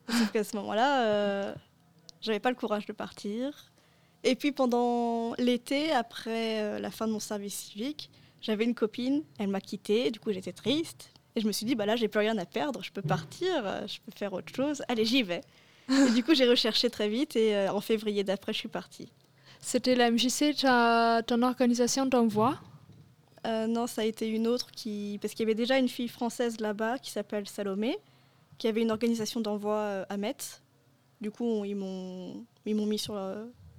Sauf 0.09 0.31
qu'à 0.33 0.45
ce 0.45 0.57
moment-là, 0.57 1.03
euh, 1.05 1.55
j'avais 2.21 2.39
pas 2.41 2.51
le 2.51 2.57
courage 2.57 2.87
de 2.87 2.93
partir. 2.93 3.73
Et 4.25 4.35
puis 4.37 4.53
pendant 4.53 5.35
l'été, 5.39 5.93
après 5.93 6.63
euh, 6.63 6.79
la 6.79 6.91
fin 6.91 7.07
de 7.07 7.13
mon 7.13 7.21
service 7.21 7.55
civique, 7.55 8.11
j'avais 8.41 8.65
une 8.65 8.75
copine, 8.75 9.23
elle 9.39 9.49
m'a 9.49 9.61
quittée, 9.61 10.11
du 10.11 10.21
coup 10.21 10.33
j'étais 10.33 10.53
triste. 10.53 11.11
Et 11.35 11.41
je 11.41 11.47
me 11.47 11.53
suis 11.53 11.67
dit, 11.67 11.75
bah 11.75 11.85
là, 11.85 11.97
j'ai 11.97 12.09
plus 12.09 12.21
rien 12.21 12.39
à 12.39 12.47
perdre, 12.47 12.83
je 12.83 12.91
peux 12.91 13.03
partir, 13.03 13.49
euh, 13.67 13.87
je 13.87 13.99
peux 14.01 14.13
faire 14.17 14.33
autre 14.33 14.55
chose. 14.55 14.83
Allez, 14.89 15.05
j'y 15.05 15.23
vais. 15.23 15.43
et 15.91 16.11
du 16.15 16.25
coup, 16.25 16.35
j'ai 16.35 16.49
recherché 16.49 16.89
très 16.89 17.11
vite 17.11 17.37
et 17.37 17.55
euh, 17.55 17.73
en 17.73 17.83
février 17.83 18.25
d'après, 18.25 18.55
je 18.55 18.59
suis 18.59 18.69
partie. 18.69 19.13
c'était 19.61 19.95
la 19.95 20.11
MJC, 20.11 20.55
ton 21.27 21.43
organisation 21.43 22.07
d'envoi? 22.07 22.59
Euh, 23.47 23.67
non, 23.67 23.87
ça 23.87 24.01
a 24.01 24.05
été 24.07 24.27
une 24.29 24.47
autre 24.47 24.71
qui. 24.73 25.19
Parce 25.21 25.35
qu'il 25.35 25.41
y 25.45 25.47
avait 25.47 25.55
déjà 25.55 25.77
une 25.79 25.89
fille 25.89 26.09
française 26.09 26.59
là-bas 26.59 26.99
qui 26.99 27.11
s'appelle 27.11 27.47
Salomé, 27.49 27.97
qui 28.59 28.67
avait 28.67 28.81
une 28.83 28.91
organisation 28.91 29.41
d'envoi 29.41 30.07
à 30.09 30.17
Metz. 30.17 30.63
Du 31.21 31.31
coup, 31.31 31.45
on- 31.45 31.65
ils 31.65 31.77
m'ont 31.77 32.87
mis 32.87 32.99
sur 32.99 33.15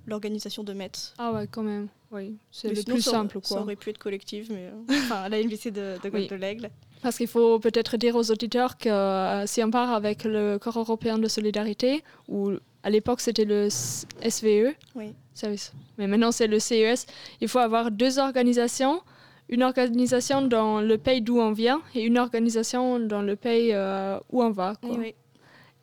l'organisation 0.05 0.63
de 0.63 0.73
Metz. 0.73 1.13
Ah 1.17 1.31
ouais, 1.33 1.47
quand 1.47 1.63
même. 1.63 1.87
Oui, 2.11 2.37
c'est 2.51 2.69
le 2.69 2.75
sinon, 2.75 2.95
plus 2.95 3.01
ça- 3.01 3.11
simple, 3.11 3.39
Ça 3.43 3.55
quoi. 3.55 3.63
aurait 3.63 3.75
pu 3.75 3.89
être 3.89 3.97
collectif, 3.97 4.47
mais. 4.49 4.67
euh, 4.71 4.83
Enfin, 5.03 5.27
la 5.29 5.41
MVC 5.43 5.71
de, 5.71 5.95
de, 6.03 6.09
Oui. 6.13 6.27
de 6.27 6.35
l'Aigle. 6.35 6.69
Parce 7.01 7.17
qu'il 7.17 7.27
faut 7.27 7.59
peut-être 7.59 7.97
dire 7.97 8.15
aux 8.15 8.31
auditeurs 8.31 8.77
que 8.77 8.89
euh, 8.89 9.45
si 9.45 9.61
on 9.63 9.69
part 9.69 9.91
avec 9.93 10.23
le 10.23 10.57
Corps 10.57 10.77
européen 10.79 11.17
de 11.19 11.27
solidarité, 11.27 12.03
ou 12.27 12.51
à 12.83 12.89
l'époque 12.89 13.19
c'était 13.21 13.45
le 13.45 13.67
SVE, 13.69 14.73
Oui. 14.95 15.13
service, 15.33 15.73
mais 15.97 16.07
maintenant 16.07 16.31
c'est 16.31 16.47
le 16.47 16.59
CES, 16.59 17.05
il 17.41 17.47
faut 17.49 17.59
avoir 17.59 17.91
deux 17.91 18.19
organisations. 18.19 19.01
Une 19.49 19.63
organisation 19.63 20.41
dans 20.41 20.81
le 20.81 20.97
pays 20.97 21.21
d'où 21.21 21.39
on 21.39 21.53
vient 21.53 21.81
et 21.95 22.01
une 22.03 22.17
organisation 22.17 22.99
dans 22.99 23.21
le 23.21 23.37
pays 23.37 23.71
euh, 23.73 24.19
où 24.29 24.43
on 24.43 24.51
va. 24.51 24.73
quoi. 24.81 24.97
Oui. 24.97 25.13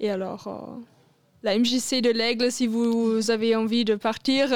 Et 0.01 0.11
alors, 0.11 0.47
euh, 0.49 0.81
la 1.43 1.57
MJC 1.59 2.03
de 2.03 2.11
l'Aigle, 2.11 2.53
si 2.53 2.67
vous 2.67 3.31
avez 3.31 3.57
envie 3.57 3.87
de 3.87 3.95
partir, 3.95 4.49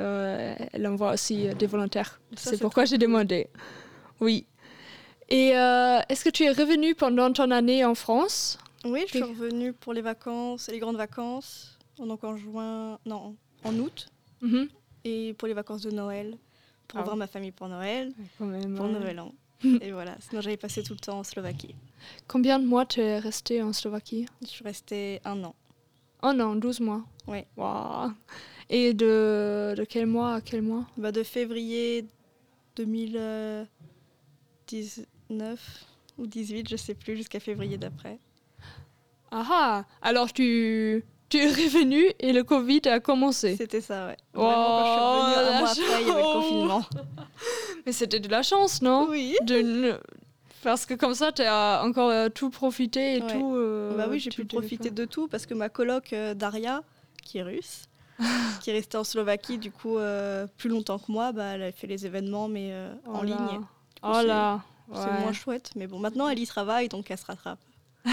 euh, 0.00 0.54
euh, 0.60 0.66
elle 0.72 0.86
envoie 0.86 1.12
aussi 1.12 1.48
euh, 1.48 1.54
des 1.54 1.66
volontaires. 1.66 2.20
C'est 2.36 2.58
pourquoi 2.60 2.84
j'ai 2.84 2.98
demandé. 2.98 3.48
Oui. 4.20 4.46
Et 5.28 5.56
euh, 5.56 6.00
est-ce 6.08 6.24
que 6.24 6.30
tu 6.30 6.44
es 6.44 6.50
revenu 6.50 6.94
pendant 6.94 7.32
ton 7.32 7.50
année 7.50 7.84
en 7.84 7.94
France? 7.94 8.58
Oui, 8.84 9.02
je 9.06 9.12
suis 9.12 9.22
revenue 9.22 9.72
pour 9.72 9.92
les 9.94 10.02
vacances, 10.02 10.68
les 10.70 10.78
grandes 10.78 10.96
vacances. 10.96 11.78
Donc 11.98 12.24
en 12.24 12.36
juin. 12.36 12.98
Non, 13.06 13.36
en 13.64 13.74
août. 13.78 14.08
Mhm. 14.42 14.68
Et 15.04 15.34
pour 15.34 15.48
les 15.48 15.54
vacances 15.54 15.82
de 15.82 15.90
Noël. 15.90 16.36
Pour 16.88 17.00
Ah. 17.00 17.02
voir 17.04 17.16
ma 17.16 17.26
famille 17.26 17.52
pour 17.52 17.68
Noël. 17.68 18.08
Ouais, 18.08 18.24
quand 18.38 18.44
même, 18.46 18.74
Pour 18.74 18.84
ouais. 18.86 18.92
Nouvel 18.92 19.20
An. 19.20 19.32
et 19.80 19.90
voilà. 19.92 20.16
Sinon, 20.20 20.42
j'avais 20.42 20.58
passé 20.58 20.82
tout 20.82 20.92
le 20.92 20.98
temps 20.98 21.20
en 21.20 21.24
Slovaquie. 21.24 21.74
Combien 22.28 22.58
de 22.58 22.66
mois 22.66 22.84
tu 22.84 23.00
es 23.00 23.18
resté 23.18 23.62
en 23.62 23.72
Slovaquie? 23.72 24.26
Je 24.42 24.46
suis 24.48 24.64
restée 24.64 25.20
un 25.24 25.42
an. 25.44 25.54
Oh 26.22 26.32
non, 26.34 26.54
12 26.56 26.80
mois. 26.80 27.02
Ouais. 27.26 27.46
Waouh. 27.56 28.12
Et 28.70 28.94
de, 28.94 29.74
de 29.76 29.84
quel 29.84 30.06
mois 30.06 30.34
à 30.34 30.40
quel 30.40 30.62
mois 30.62 30.86
Bah, 30.96 31.12
de 31.12 31.22
février 31.22 32.06
2019 32.76 33.68
ou 36.18 36.26
18, 36.26 36.68
je 36.68 36.76
sais 36.76 36.94
plus, 36.94 37.16
jusqu'à 37.16 37.40
février 37.40 37.78
d'après. 37.78 38.18
Ah 39.30 39.44
ah 39.50 39.84
Alors 40.00 40.32
tu, 40.32 41.04
tu 41.28 41.38
es 41.38 41.48
revenu 41.48 42.04
et 42.20 42.32
le 42.32 42.44
Covid 42.44 42.82
a 42.86 43.00
commencé. 43.00 43.56
C'était 43.56 43.80
ça, 43.80 44.06
ouais. 44.06 44.16
Oh, 44.34 44.42
Vraiment, 44.42 44.76
quand 44.76 44.84
je 44.84 44.90
suis 44.90 45.00
revenue, 45.00 45.34
un 45.34 45.42
la 45.52 45.58
mois 45.58 45.70
après, 45.70 46.02
il 46.02 46.08
y 46.08 46.10
avait 46.10 46.22
le 46.22 46.32
confinement. 46.32 46.84
Mais 47.86 47.92
c'était 47.92 48.20
de 48.20 48.28
la 48.28 48.42
chance, 48.42 48.80
non 48.80 49.08
Oui. 49.10 49.36
de 49.44 49.98
Parce 50.62 50.86
que 50.86 50.94
comme 50.94 51.14
ça, 51.14 51.32
tu 51.32 51.42
as 51.42 51.82
encore 51.84 52.10
euh, 52.10 52.28
tout 52.28 52.50
profité 52.50 53.16
et 53.16 53.22
Ouais. 53.22 53.32
tout. 53.32 53.54
euh, 53.56 53.96
bah 53.96 54.06
oui, 54.08 54.20
j'ai 54.20 54.30
pu 54.30 54.44
profiter 54.46 54.90
de 54.90 55.04
tout 55.04 55.26
parce 55.28 55.46
que 55.46 55.54
ma 55.54 55.68
coloc 55.68 56.12
euh, 56.12 56.34
Daria, 56.34 56.82
qui 57.24 57.38
est 57.38 57.42
russe, 57.42 57.86
qui 58.60 58.70
est 58.70 58.72
restée 58.74 58.96
en 58.96 59.04
Slovaquie 59.04 59.58
du 59.58 59.70
coup 59.70 59.98
euh, 59.98 60.46
plus 60.56 60.68
longtemps 60.70 60.98
que 60.98 61.10
moi, 61.10 61.32
bah, 61.32 61.44
elle 61.54 61.62
a 61.62 61.72
fait 61.72 61.86
les 61.86 62.06
événements 62.06 62.48
mais 62.48 62.70
euh, 62.72 62.92
en 63.06 63.20
Oh 63.20 63.22
là. 63.24 63.36
ligne. 63.36 63.60
Oh 64.02 64.12
c'est- 64.20 64.26
là. 64.26 64.60
C'est 64.92 64.98
ouais. 65.00 65.20
moins 65.20 65.32
chouette, 65.32 65.70
mais 65.76 65.86
bon, 65.86 65.98
maintenant 65.98 66.28
elle 66.28 66.38
y 66.38 66.46
travaille 66.46 66.88
donc 66.88 67.10
elle 67.10 67.16
se 67.18 67.24
rattrape. 67.26 67.58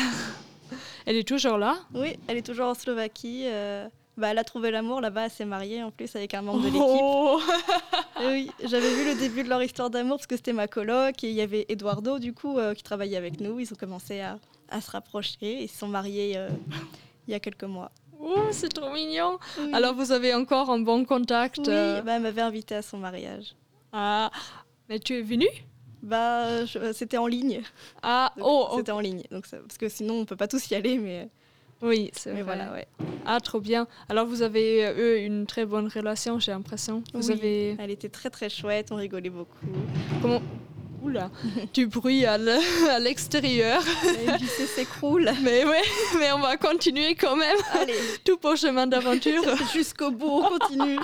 Elle 1.05 1.15
est 1.17 1.27
toujours 1.27 1.57
là? 1.57 1.77
Oui, 1.93 2.15
elle 2.27 2.37
est 2.37 2.45
toujours 2.45 2.67
en 2.67 2.73
Slovaquie. 2.75 3.43
euh, 3.45 3.87
bah, 4.17 4.29
elle 4.29 4.37
a 4.37 4.43
trouvé 4.43 4.69
l'amour 4.71 5.01
là-bas, 5.01 5.25
elle 5.25 5.31
s'est 5.31 5.45
mariée 5.45 5.81
en 5.83 5.89
plus 5.91 6.15
avec 6.15 6.33
un 6.33 6.41
membre 6.43 6.59
de 6.61 6.65
l'équipe. 6.67 6.81
Oh. 6.83 7.41
Oui, 8.23 8.51
j'avais 8.63 8.93
vu 8.93 9.05
le 9.05 9.15
début 9.19 9.43
de 9.43 9.49
leur 9.49 9.63
histoire 9.63 9.89
d'amour 9.89 10.17
parce 10.17 10.27
que 10.27 10.35
c'était 10.35 10.53
ma 10.53 10.67
coloc 10.67 11.23
et 11.23 11.29
il 11.29 11.35
y 11.35 11.41
avait 11.41 11.65
Eduardo 11.69 12.19
du 12.19 12.33
coup 12.33 12.57
qui 12.75 12.83
travaillait 12.83 13.17
avec 13.17 13.39
nous. 13.41 13.59
Ils 13.59 13.73
ont 13.73 13.75
commencé 13.75 14.21
à, 14.21 14.37
à 14.69 14.79
se 14.79 14.91
rapprocher 14.91 15.37
et 15.41 15.63
ils 15.63 15.67
se 15.69 15.79
sont 15.79 15.87
mariés 15.87 16.37
il 17.27 17.31
y 17.31 17.33
a 17.33 17.39
quelques 17.39 17.63
mois. 17.63 17.91
Oh, 18.23 18.47
c'est 18.51 18.69
trop 18.69 18.91
mignon. 18.93 19.39
Oui. 19.59 19.71
Alors, 19.73 19.93
vous 19.95 20.11
avez 20.11 20.33
encore 20.33 20.69
un 20.69 20.79
bon 20.79 21.05
contact 21.05 21.57
oui, 21.59 21.65
euh, 21.69 22.01
bah, 22.01 22.13
elle 22.17 22.21
m'avait 22.21 22.41
invité 22.41 22.75
à 22.75 22.81
son 22.81 22.97
mariage. 22.97 23.55
ah. 23.93 24.29
Mais 24.89 24.99
tu 24.99 25.17
es 25.17 25.21
venu 25.21 25.47
Bah, 26.03 26.65
je- 26.65 26.91
c'était 26.93 27.17
en 27.17 27.27
ligne. 27.27 27.61
Ah, 28.03 28.31
Donc, 28.35 28.45
oh, 28.49 28.67
oh, 28.71 28.75
C'était 28.77 28.91
en 28.91 28.99
ligne, 28.99 29.23
donc 29.31 29.45
ça- 29.45 29.57
parce 29.57 29.77
que 29.77 29.87
sinon 29.87 30.15
on 30.21 30.25
peut 30.25 30.35
pas 30.35 30.47
tous 30.47 30.69
y 30.71 30.75
aller, 30.75 30.97
mais, 30.97 31.29
oui, 31.81 32.09
c'est 32.13 32.33
mais 32.33 32.41
vrai. 32.41 32.55
voilà, 32.55 32.71
ouais. 32.73 32.87
Ah, 33.25 33.39
trop 33.39 33.59
bien. 33.61 33.87
Alors, 34.09 34.25
vous 34.25 34.41
avez, 34.41 34.85
euh, 34.85 34.93
eux, 34.97 35.19
une 35.19 35.45
très 35.45 35.65
bonne 35.65 35.87
relation, 35.87 36.39
j'ai 36.39 36.51
l'impression. 36.51 37.03
Vous 37.13 37.27
Oui, 37.27 37.33
avez... 37.33 37.75
Elle 37.79 37.91
était 37.91 38.09
très 38.09 38.29
très 38.31 38.49
chouette, 38.49 38.87
on 38.91 38.95
rigolait 38.95 39.29
beaucoup. 39.29 39.57
Comment... 40.21 40.41
Oula, 41.01 41.31
du 41.73 41.87
bruit 41.87 42.25
à 42.25 42.37
le- 42.37 42.99
l'extérieur. 43.03 43.81
La 44.27 44.33
MJC 44.37 44.67
s'écroule. 44.67 45.31
Mais 45.43 45.65
ouais, 45.65 45.81
mais 46.19 46.31
on 46.31 46.39
va 46.39 46.57
continuer 46.57 47.15
quand 47.15 47.35
même. 47.35 47.57
Allez, 47.73 47.95
Tout 48.25 48.37
pour 48.37 48.55
chemin 48.55 48.85
d'aventure. 48.87 49.43
jusqu'au 49.73 50.11
bout, 50.11 50.43
on 50.45 50.59
continue. 50.59 50.99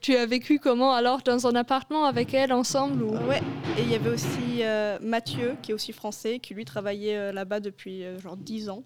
tu 0.00 0.14
as 0.14 0.26
vécu 0.26 0.58
comment 0.58 0.92
alors 0.92 1.22
dans 1.22 1.46
un 1.46 1.54
appartement 1.54 2.04
avec 2.04 2.34
elle 2.34 2.52
ensemble 2.52 3.02
ou... 3.02 3.12
Ouais, 3.28 3.40
et 3.78 3.82
il 3.82 3.90
y 3.90 3.94
avait 3.94 4.10
aussi 4.10 4.60
euh, 4.60 4.98
Mathieu, 5.00 5.56
qui 5.62 5.70
est 5.70 5.74
aussi 5.74 5.92
français, 5.92 6.38
qui 6.38 6.52
lui 6.54 6.64
travaillait 6.64 7.16
euh, 7.16 7.32
là-bas 7.32 7.60
depuis 7.60 8.04
euh, 8.04 8.20
genre 8.20 8.36
10 8.36 8.68
ans. 8.68 8.84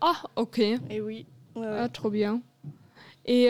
Ah, 0.00 0.22
ok. 0.36 0.58
Et 0.58 1.00
oui, 1.00 1.26
ouais, 1.56 1.62
ouais. 1.66 1.76
Ah, 1.80 1.88
trop 1.88 2.10
bien. 2.10 2.40
Et 3.26 3.48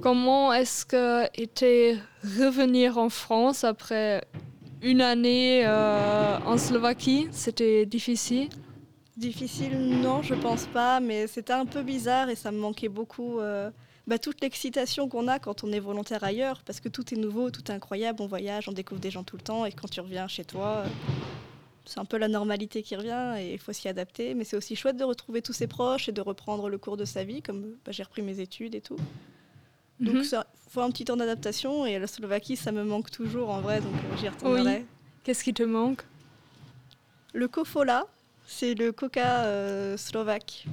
comment 0.00 0.52
est-ce 0.52 0.84
que 0.84 1.24
était 1.40 1.98
revenir 2.22 2.98
en 2.98 3.08
France 3.08 3.64
après 3.64 4.24
une 4.82 5.00
année 5.00 5.62
euh, 5.64 6.38
en 6.44 6.58
Slovaquie? 6.58 7.28
C'était 7.30 7.86
difficile? 7.86 8.48
Difficile, 9.16 9.78
non, 9.78 10.22
je 10.22 10.34
pense 10.34 10.66
pas, 10.66 11.00
mais 11.00 11.26
c'était 11.26 11.52
un 11.52 11.66
peu 11.66 11.82
bizarre 11.82 12.28
et 12.30 12.34
ça 12.34 12.50
me 12.50 12.58
manquait 12.58 12.88
beaucoup. 12.88 13.40
euh, 13.40 13.70
bah, 14.06 14.18
toute 14.18 14.42
l'excitation 14.42 15.08
qu'on 15.08 15.28
a 15.28 15.38
quand 15.38 15.64
on 15.64 15.72
est 15.72 15.80
volontaire 15.80 16.24
ailleurs, 16.24 16.62
parce 16.66 16.80
que 16.80 16.90
tout 16.90 17.14
est 17.14 17.16
nouveau, 17.16 17.50
tout 17.50 17.62
est 17.70 17.74
incroyable, 17.74 18.20
on 18.20 18.26
voyage, 18.26 18.68
on 18.68 18.72
découvre 18.72 19.00
des 19.00 19.10
gens 19.10 19.24
tout 19.24 19.36
le 19.36 19.42
temps, 19.42 19.64
et 19.64 19.72
quand 19.72 19.88
tu 19.88 20.00
reviens 20.00 20.28
chez 20.28 20.44
toi, 20.44 20.82
euh, 20.84 20.88
c'est 21.86 22.00
un 22.00 22.04
peu 22.04 22.18
la 22.18 22.28
normalité 22.28 22.82
qui 22.82 22.96
revient, 22.96 23.36
et 23.38 23.54
il 23.54 23.58
faut 23.58 23.72
s'y 23.72 23.88
adapter. 23.88 24.34
Mais 24.34 24.44
c'est 24.44 24.56
aussi 24.56 24.76
chouette 24.76 24.96
de 24.96 25.04
retrouver 25.04 25.40
tous 25.40 25.54
ses 25.54 25.66
proches 25.66 26.08
et 26.08 26.12
de 26.12 26.20
reprendre 26.20 26.68
le 26.68 26.76
cours 26.76 26.98
de 26.98 27.06
sa 27.06 27.24
vie, 27.24 27.40
comme 27.40 27.76
bah, 27.84 27.92
j'ai 27.92 28.02
repris 28.02 28.20
mes 28.20 28.40
études 28.40 28.74
et 28.74 28.82
tout. 28.82 28.96
Donc 30.00 30.16
Mhm. 30.16 30.24
ça 30.24 30.46
faut 30.68 30.80
un 30.80 30.90
petit 30.90 31.04
temps 31.04 31.16
d'adaptation, 31.16 31.86
et 31.86 31.98
la 31.98 32.08
Slovaquie, 32.08 32.56
ça 32.56 32.72
me 32.72 32.82
manque 32.82 33.10
toujours 33.10 33.50
en 33.50 33.60
vrai, 33.60 33.80
donc 33.80 33.94
euh, 33.94 34.16
j'y 34.18 34.28
retournerai. 34.28 34.84
Qu'est-ce 35.22 35.44
qui 35.44 35.54
te 35.54 35.62
manque? 35.62 36.02
Le 37.32 37.46
Kofola, 37.46 38.06
c'est 38.46 38.74
le 38.74 38.90
coca 38.90 39.44
euh, 39.44 39.96
slovaque. 39.96 40.66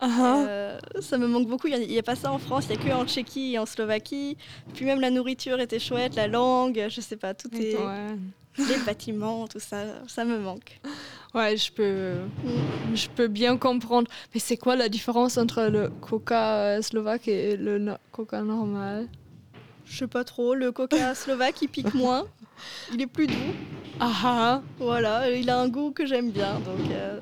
Ah, 0.00 0.44
Euh, 0.46 0.78
ça 1.00 1.18
me 1.18 1.26
manque 1.26 1.48
beaucoup. 1.48 1.66
Il 1.66 1.88
n'y 1.88 1.98
a, 1.98 2.02
pas 2.02 2.14
ça 2.14 2.32
en 2.32 2.38
France. 2.38 2.66
Il 2.68 2.76
n'y 2.76 2.80
a 2.80 2.84
que 2.84 2.94
en 2.94 3.04
Tchéquie 3.04 3.54
et 3.54 3.58
en 3.58 3.66
Slovaquie. 3.66 4.36
Puis 4.72 4.84
même 4.84 5.00
la 5.00 5.10
nourriture 5.10 5.58
était 5.60 5.80
chouette, 5.80 6.14
la 6.14 6.28
langue, 6.28 6.86
je 6.88 7.00
sais 7.00 7.16
pas, 7.16 7.34
tout 7.34 7.50
est 7.54 7.74
ouais. 7.74 8.16
les 8.56 8.78
bâtiments, 8.78 9.48
tout 9.48 9.60
ça, 9.60 9.84
ça 10.06 10.24
me 10.24 10.38
manque. 10.38 10.80
Ouais, 11.34 11.56
je 11.56 11.70
peux, 11.72 12.14
je 12.94 13.06
peux 13.14 13.28
bien 13.28 13.56
comprendre. 13.58 14.10
Mais 14.34 14.40
c'est 14.40 14.56
quoi 14.56 14.76
la 14.76 14.88
différence 14.88 15.36
entre 15.38 15.64
le 15.64 15.88
coca 16.00 16.56
euh, 16.78 16.82
slovaque 16.82 17.28
et 17.28 17.56
le 17.56 17.78
no- 17.78 17.96
coca 18.12 18.42
normal? 18.42 19.08
Je 19.84 19.98
sais 19.98 20.06
pas 20.06 20.24
trop. 20.24 20.54
Le 20.54 20.72
coca 20.72 21.14
slovaque, 21.14 21.60
il 21.62 21.68
pique 21.68 21.94
moins. 21.94 22.24
Il 22.92 23.00
est 23.02 23.06
plus 23.06 23.28
doux. 23.28 23.52
Ah 24.00 24.12
ah, 24.24 24.62
Voilà, 24.78 25.30
il 25.30 25.50
a 25.50 25.60
un 25.60 25.68
goût 25.68 25.90
que 25.90 26.06
j'aime 26.06 26.30
bien, 26.30 26.60
donc 26.60 26.90
euh, 26.90 27.18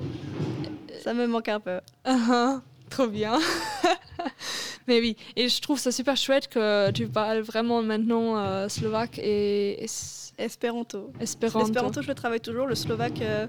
ça 1.03 1.13
me 1.13 1.25
manque 1.27 1.49
un 1.49 1.59
peu. 1.59 1.79
ah 2.05 2.17
ah, 2.29 2.61
trop 2.89 3.07
bien. 3.07 3.37
Mais 4.87 4.99
oui, 5.01 5.17
et 5.35 5.49
je 5.49 5.59
trouve 5.61 5.79
ça 5.79 5.91
super 5.91 6.15
chouette 6.15 6.47
que 6.47 6.91
tu 6.91 7.07
parles 7.07 7.39
vraiment 7.41 7.81
maintenant 7.83 8.37
euh, 8.37 8.69
slovaque 8.69 9.19
et 9.19 9.83
es- 9.83 10.31
Espéranto. 10.37 11.11
espéranto. 11.19 11.59
L'espéranto, 11.65 12.01
je 12.03 12.07
le 12.07 12.15
travaille 12.15 12.39
toujours. 12.39 12.67
Le 12.67 12.75
slovaque, 12.75 13.21
euh, 13.21 13.47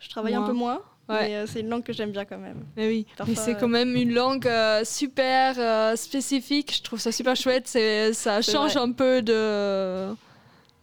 je 0.00 0.08
travaille 0.08 0.34
un 0.34 0.42
peu 0.42 0.52
moins. 0.52 0.80
Ouais. 1.08 1.28
Mais 1.28 1.36
euh, 1.36 1.46
c'est 1.46 1.60
une 1.60 1.70
langue 1.70 1.82
que 1.82 1.92
j'aime 1.94 2.10
bien 2.10 2.26
quand 2.26 2.38
même. 2.38 2.66
Mais 2.76 2.86
oui, 2.86 3.06
Parfois, 3.16 3.34
mais 3.34 3.40
c'est 3.42 3.56
euh, 3.56 3.58
quand 3.58 3.68
même 3.68 3.96
une 3.96 4.12
langue 4.12 4.46
euh, 4.46 4.84
super 4.84 5.54
euh, 5.58 5.96
spécifique. 5.96 6.76
Je 6.76 6.82
trouve 6.82 7.00
ça 7.00 7.12
super 7.12 7.34
chouette. 7.34 7.66
C'est, 7.66 8.12
ça 8.12 8.42
change 8.42 8.74
vrai. 8.74 8.82
un 8.82 8.92
peu 8.92 9.22
de, 9.22 10.14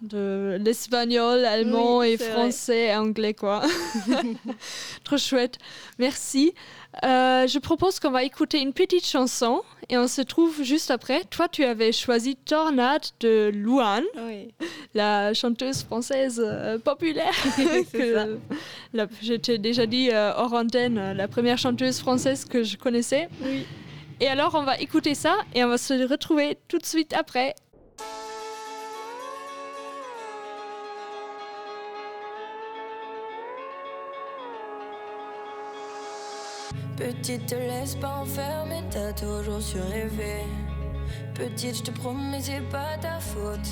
de 0.01 0.57
l'espagnol, 0.63 1.45
allemand 1.45 1.99
Oui, 1.99 2.09
et 2.09 2.15
vrai. 2.17 2.29
français 2.31 2.95
anglais, 2.95 3.33
quoi. 3.33 3.61
Trop 5.03 5.17
chouette. 5.17 5.57
Merci. 5.99 6.53
Euh, 7.03 7.45
je 7.47 7.59
propose 7.59 7.99
qu'on 7.99 8.11
va 8.11 8.23
écouter 8.23 8.59
une 8.61 8.71
petite 8.71 9.05
chanson 9.05 9.61
et 9.89 9.97
on 9.97 10.07
se 10.07 10.21
trouve 10.21 10.63
juste 10.63 10.91
après. 10.91 11.23
Toi, 11.25 11.47
tu 11.49 11.63
avais 11.65 11.91
choisi 11.91 12.35
Tornade 12.37 13.03
de 13.19 13.51
Oui. 13.55 14.53
la 14.93 15.33
chanteuse 15.33 15.83
française 15.83 16.41
euh, 16.45 16.77
populaire. 16.77 17.33
Que 17.91 18.37
la- 18.93 19.07
je 19.21 19.33
t'ai 19.33 19.57
déjà 19.57 19.85
dit 19.85 20.09
euh, 20.11 20.31
hors 20.37 20.53
antenne, 20.53 20.97
euh, 20.97 21.13
la 21.13 21.27
première 21.27 21.57
chanteuse 21.57 21.99
française 21.99 22.45
que 22.45 22.63
je 22.63 22.77
connaissais. 22.77 23.27
Oui. 23.41 23.65
Et 24.21 24.27
alors, 24.27 24.55
on 24.55 24.63
va 24.63 24.77
écouter 24.79 25.13
ça 25.15 25.35
et 25.53 25.63
on 25.65 25.67
va 25.67 25.77
se 25.77 26.07
retrouver 26.07 26.57
tout 26.69 26.77
de 26.77 26.85
suite 26.85 27.13
après. 27.13 27.53
Petite, 36.97 37.45
te 37.47 37.55
laisse 37.55 37.95
pas 37.95 38.21
enfermer, 38.21 38.83
t'as 38.89 39.13
toujours 39.13 39.61
su 39.61 39.77
rêver. 39.79 40.45
Petite, 41.33 41.77
je 41.77 41.83
te 41.83 41.91
promets, 41.91 42.41
c'est 42.41 42.67
pas 42.69 42.97
ta 43.01 43.19
faute. 43.19 43.69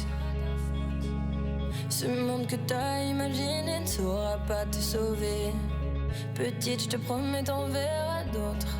Ce 1.89 2.05
monde 2.05 2.48
que 2.48 2.55
t'as 2.55 3.03
imaginé 3.03 3.79
ne 3.79 3.86
saura 3.86 4.38
pas 4.48 4.65
te 4.65 4.75
sauver. 4.75 5.53
Petite, 6.36 6.83
je 6.83 6.89
te 6.89 6.98
promets, 6.98 7.43
t'en 7.43 7.67
verras 7.67 8.24
d'autres. 8.33 8.75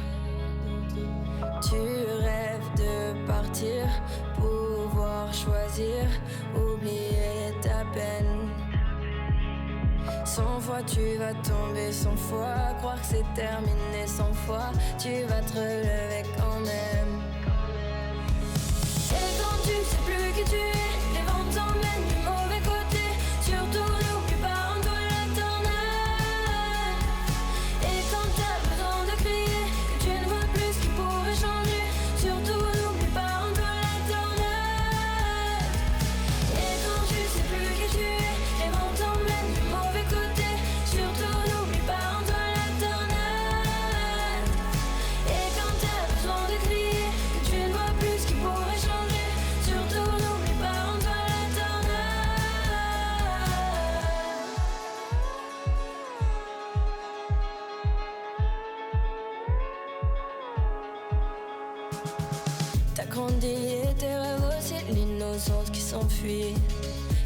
Tu 1.62 1.76
rêves 1.76 2.72
de 2.78 3.26
partir, 3.26 3.88
pouvoir 4.36 5.34
choisir, 5.34 6.06
oublier 6.56 7.54
ta 7.62 7.86
peine. 7.94 8.33
Cent 10.36 10.60
fois 10.62 10.82
tu 10.82 11.18
vas 11.20 11.36
tomber, 11.48 11.92
cent 11.92 12.16
fois 12.16 12.74
croire 12.80 13.00
que 13.00 13.06
c'est 13.06 13.34
terminé, 13.36 14.08
cent 14.08 14.34
fois 14.48 14.72
tu 14.98 15.22
vas 15.28 15.42
te 15.42 15.54
relever 15.54 16.24
quand 16.36 16.60
même. 16.62 17.22
Et 19.12 19.30
quand 19.38 19.62
tu 19.62 19.76
sais 19.86 20.02
plus 20.08 20.32
qui 20.34 20.50
tu 20.50 20.56
es, 20.56 21.14
les 21.14 21.22
vents 21.28 21.46
t'emmènent 21.54 22.08
du 22.10 22.16
mauvais 22.26 22.62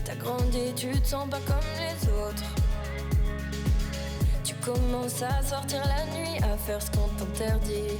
T'as 0.05 0.15
grandi, 0.15 0.73
tu 0.75 0.89
te 0.89 1.07
sens 1.07 1.29
pas 1.29 1.39
comme 1.45 1.57
les 1.77 2.09
autres. 2.09 2.43
Tu 4.43 4.55
commences 4.55 5.21
à 5.21 5.43
sortir 5.43 5.83
la 5.85 6.03
nuit, 6.17 6.39
à 6.39 6.57
faire 6.57 6.81
ce 6.81 6.89
qu'on 6.89 7.07
t'interdit. 7.09 7.93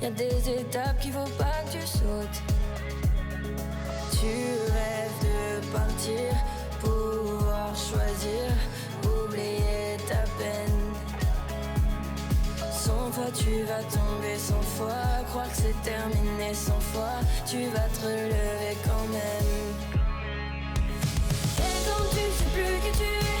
Y 0.00 0.06
a 0.06 0.10
des 0.10 0.48
étapes 0.48 0.98
qu'il 1.00 1.12
faut 1.12 1.30
pas 1.36 1.60
que 1.66 1.72
tu 1.78 1.86
sautes. 1.86 2.42
Tu 4.12 4.32
rêves 4.72 5.20
de 5.20 5.66
partir, 5.66 6.32
pouvoir 6.80 7.74
choisir, 7.76 8.54
oublier 9.04 9.98
ta 10.08 10.24
peine. 10.38 10.94
Cent 12.72 13.12
fois 13.12 13.30
tu 13.36 13.64
vas 13.64 13.82
tomber 13.82 14.38
cent 14.38 14.62
fois, 14.62 15.24
croire 15.28 15.50
que 15.50 15.56
c'est 15.56 15.82
terminé 15.82 16.54
cent 16.54 16.80
fois, 16.80 17.20
tu 17.46 17.66
vas 17.66 17.88
te 17.90 18.06
relever 18.06 18.78
quand 18.82 19.08
même. 19.12 19.65
Et 22.18 22.22
quand 22.54 23.35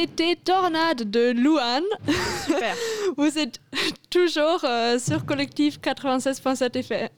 C'était 0.00 0.34
Tornade 0.34 1.10
de 1.10 1.32
Louane. 1.32 1.84
Super. 2.46 2.74
Vous 3.18 3.38
êtes 3.38 3.60
toujours 4.08 4.64
euh, 4.64 4.98
sur 4.98 5.26
collectif 5.26 5.78
96.7 5.78 7.10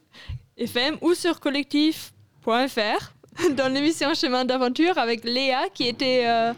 FM, 0.56 0.96
ou 1.00 1.14
sur 1.14 1.38
collectif.fr 1.38 3.12
dans 3.56 3.72
l'émission 3.72 4.14
Chemin 4.14 4.44
d'aventure 4.44 4.98
avec 4.98 5.22
Léa 5.22 5.68
qui 5.72 5.86
était 5.86 6.24
euh, 6.26 6.52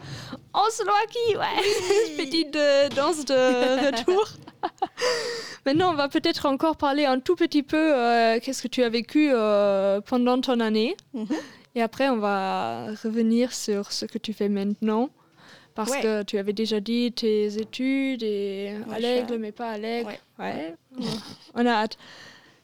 en 0.53 0.67
Slovaquie. 0.71 1.37
Ouais, 1.37 2.17
petite 2.17 2.55
euh, 2.55 2.89
danse 2.89 3.23
de 3.25 3.85
retour. 3.85 4.27
Maintenant, 5.63 5.91
on 5.91 5.95
va 5.95 6.09
peut-être 6.09 6.47
encore 6.47 6.75
parler 6.75 7.05
un 7.05 7.19
tout 7.19 7.35
petit 7.35 7.61
peu 7.61 7.93
qu'est-ce 8.41 8.63
que 8.63 8.67
tu 8.67 8.81
as 8.81 8.89
vécu 8.89 9.29
pendant 10.07 10.41
ton 10.41 10.59
année. 10.59 10.97
Mhm. 11.13 11.27
Et 11.75 11.83
après, 11.83 12.09
on 12.09 12.17
va 12.17 12.87
revenir 13.03 13.53
sur 13.53 13.91
ce 13.91 14.05
que 14.05 14.17
tu 14.17 14.33
fais 14.33 14.49
maintenant. 14.49 15.11
Parce 15.75 15.91
Ouais. 15.91 16.01
que 16.01 16.23
tu 16.23 16.37
avais 16.37 16.53
déjà 16.53 16.79
dit 16.79 17.11
tes 17.11 17.57
études 17.59 18.23
et 18.23 18.75
Ouais, 18.87 18.95
à 18.95 18.99
l'aigle, 18.99 19.37
mais 19.37 19.51
pas 19.51 19.71
à 19.71 19.77
l'aigle. 19.77 20.09
Ouais. 20.09 20.19
Ouais. 20.39 20.75
on 21.53 21.65
a 21.65 21.71
hâte. 21.71 21.97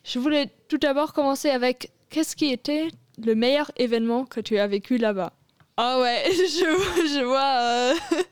Je 0.04 0.17
voulais 0.17 0.47
tout 0.69 0.78
d'abord 0.78 1.13
commencer 1.13 1.50
avec 1.50 1.91
qu'est-ce 2.10 2.36
qui 2.36 2.52
était 2.52 2.88
le 3.24 3.36
meilleur 3.36 3.69
événement 3.78 4.26
que 4.26 4.39
tu 4.39 4.58
as 4.58 4.65
vécu 4.67 4.97
là-bas? 4.97 5.34
Ah 5.78 6.00
ouais, 6.00 6.24
je, 6.30 7.13
je 7.13 7.24
vois 7.24 7.60
euh, 7.60 7.93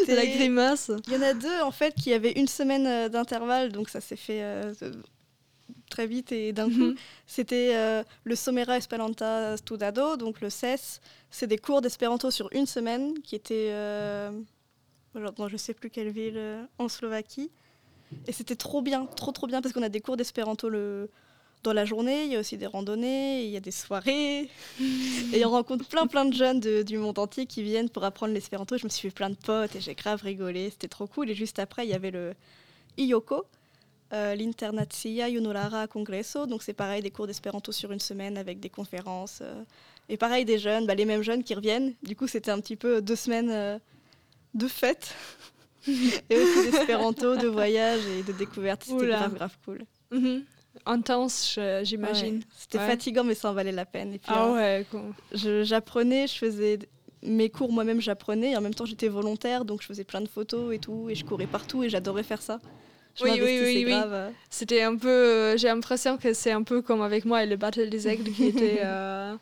C'était- 0.00 0.16
la 0.16 0.26
grimace. 0.26 0.90
Il 1.06 1.12
y 1.14 1.16
en 1.16 1.22
a 1.22 1.34
deux 1.34 1.60
en 1.62 1.70
fait 1.70 1.94
qui 1.94 2.12
avaient 2.12 2.32
une 2.32 2.48
semaine 2.48 2.86
euh, 2.86 3.08
d'intervalle, 3.08 3.70
donc 3.72 3.88
ça 3.88 4.00
s'est 4.00 4.16
fait 4.16 4.42
euh, 4.42 4.74
très 5.92 6.06
vite 6.06 6.32
et 6.32 6.52
d'un 6.52 6.68
coup. 6.68 6.88
Mhm. 6.92 6.94
C'était 7.26 7.72
euh, 7.76 8.02
le 8.24 8.34
Somera 8.34 8.76
Esperanta 8.76 9.56
Studado, 9.56 10.16
donc 10.16 10.40
le 10.40 10.50
CES. 10.50 11.00
C'est 11.30 11.46
des 11.46 11.58
cours 11.58 11.80
d'espéranto 11.80 12.30
sur 12.30 12.48
une 12.52 12.66
semaine 12.66 13.14
qui 13.22 13.34
étaient 13.36 13.70
euh, 13.72 14.30
dans 15.36 15.48
je 15.48 15.56
sais 15.56 15.74
plus 15.74 15.90
quelle 15.90 16.10
ville 16.10 16.36
euh, 16.36 16.64
en 16.78 16.88
Slovaquie. 16.88 17.50
Et 18.26 18.32
c'était 18.32 18.56
trop 18.56 18.82
bien, 18.82 19.06
trop 19.06 19.32
trop 19.32 19.46
bien 19.46 19.60
parce 19.62 19.72
qu'on 19.72 19.82
a 19.82 19.88
des 19.88 20.00
cours 20.00 20.16
d'espéranto 20.16 20.68
le 20.68 21.08
dans 21.62 21.72
la 21.72 21.84
journée, 21.84 22.24
il 22.24 22.32
y 22.32 22.36
a 22.36 22.40
aussi 22.40 22.56
des 22.56 22.66
randonnées, 22.66 23.44
il 23.44 23.50
y 23.50 23.56
a 23.56 23.60
des 23.60 23.70
soirées. 23.70 24.48
et 25.32 25.44
on 25.46 25.50
rencontre 25.50 25.86
plein 25.86 26.06
plein 26.08 26.24
de 26.24 26.34
jeunes 26.34 26.58
de- 26.58 26.82
du 26.82 26.98
monde 26.98 27.18
entier 27.20 27.46
qui 27.46 27.62
viennent 27.62 27.88
pour 27.88 28.02
apprendre 28.04 28.34
l'espéranto. 28.34 28.76
Je 28.78 28.84
me 28.84 28.88
suis 28.90 29.08
fait 29.10 29.14
plein 29.14 29.30
de 29.30 29.36
potes 29.36 29.76
et 29.76 29.80
j'ai 29.80 29.94
grave 29.94 30.22
rigolé, 30.22 30.70
c'était 30.70 30.88
trop 30.88 31.06
cool. 31.06 31.30
Et 31.30 31.34
juste 31.34 31.58
après, 31.60 31.86
il 31.86 31.90
y 31.90 31.94
avait 31.94 32.10
le 32.10 32.34
IOCO, 32.98 33.44
euh, 34.12 34.34
l'Internazia 34.34 35.30
Junulara 35.30 35.86
Congresso. 35.86 36.46
Donc 36.46 36.62
c'est 36.62 36.72
pareil, 36.74 37.02
des 37.02 37.10
cours 37.10 37.26
d'espéranto 37.26 37.72
sur 37.72 37.92
une 37.92 38.00
semaine 38.00 38.36
avec 38.38 38.60
des 38.60 38.68
conférences. 38.70 39.38
euh, 39.42 39.62
et 40.08 40.16
pareil, 40.16 40.44
des 40.44 40.58
jeunes, 40.58 40.86
bah, 40.86 40.94
les 40.94 41.04
mêmes 41.04 41.22
jeunes 41.22 41.42
qui 41.44 41.54
reviennent. 41.54 41.94
Du 42.02 42.14
coup, 42.16 42.26
c'était 42.26 42.50
un 42.50 42.60
petit 42.60 42.76
peu 42.76 43.00
deux 43.00 43.16
semaines 43.16 43.50
euh, 43.50 43.78
de 44.54 44.66
fête. 44.68 45.14
et 45.88 46.36
aussi 46.36 46.70
d'espéranto, 46.70 47.36
de 47.36 47.48
voyage 47.48 48.00
et 48.06 48.22
de 48.22 48.32
découverte. 48.32 48.84
C'était 48.84 49.06
grave, 49.08 49.34
grave 49.34 49.56
cool. 49.64 49.82
Mhm. 50.10 50.44
Intense, 50.86 51.58
j'imagine. 51.82 52.36
Ouais, 52.36 52.40
C'était 52.56 52.78
Ouais. 52.78 52.86
fatigant, 52.86 53.24
mais 53.24 53.34
ça 53.34 53.50
en 53.50 53.52
valait 53.52 53.72
la 53.72 53.84
peine. 53.84 54.12
Et 54.14 54.18
puis, 54.18 54.32
Ah 54.34 54.52
ouais, 54.52 54.86
quoi. 54.90 55.02
je- 55.32 55.64
j'apprenais, 55.64 56.26
je 56.26 56.34
faisais 56.34 56.78
mes 57.22 57.50
cours 57.50 57.70
moi-même, 57.72 58.00
j'apprenais. 58.00 58.52
Et 58.52 58.56
en 58.56 58.60
même 58.60 58.74
temps, 58.74 58.84
j'étais 58.86 59.08
volontaire, 59.08 59.64
donc 59.64 59.82
je 59.82 59.86
faisais 59.86 60.04
plein 60.04 60.20
de 60.20 60.28
photos 60.28 60.74
et 60.74 60.78
tout. 60.78 61.08
Et 61.10 61.14
je 61.14 61.24
courais 61.24 61.46
partout 61.46 61.82
et 61.84 61.88
j'adorais 61.88 62.22
faire 62.22 62.42
ça. 62.42 62.58
Je 63.16 63.24
Oui, 63.24 63.30
oui, 63.42 63.60
oui, 63.62 63.82
oui. 63.86 63.90
grave, 63.90 64.12
euh. 64.12 64.30
C'était 64.50 64.82
un 64.82 64.96
peu. 64.96 65.08
euh, 65.08 65.56
J'ai 65.56 65.68
l'impression 65.68 66.16
que 66.16 66.32
c'est 66.32 66.52
un 66.52 66.62
peu 66.62 66.80
comme 66.82 67.02
avec 67.02 67.24
moi 67.24 67.42
et 67.42 67.46
le 67.46 67.56
Battle 67.56 67.90
des 67.90 68.08
Aigles 68.08 68.30
qui 68.32 68.46
était 68.46 68.80
euh, 68.84 69.34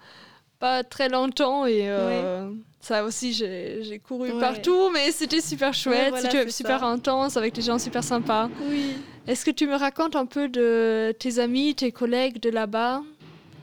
pas 0.58 0.82
très 0.82 1.08
longtemps 1.08 1.66
et 1.66 1.88
euh, 1.88 2.50
ça 2.80 3.04
aussi 3.04 3.32
j'ai 3.32 4.00
couru 4.06 4.30
Ouais. 4.32 4.40
partout 4.40 4.90
mais 4.92 5.10
c'était 5.12 5.40
super 5.40 5.72
chouette, 5.72 6.10
voilà, 6.10 6.30
super 6.50 6.80
ça. 6.80 6.86
intense 6.86 7.36
avec 7.36 7.54
des 7.54 7.62
gens 7.62 7.78
super 7.78 8.02
sympas. 8.04 8.48
Oui. 8.68 8.96
Est-ce 9.26 9.44
que 9.44 9.50
tu 9.52 9.66
me 9.66 9.76
racontes 9.76 10.16
un 10.16 10.26
peu 10.26 10.48
de 10.48 11.14
tes 11.18 11.38
amis, 11.38 11.74
tes 11.74 11.92
collègues 11.92 12.40
de 12.40 12.50
là-bas? 12.50 13.02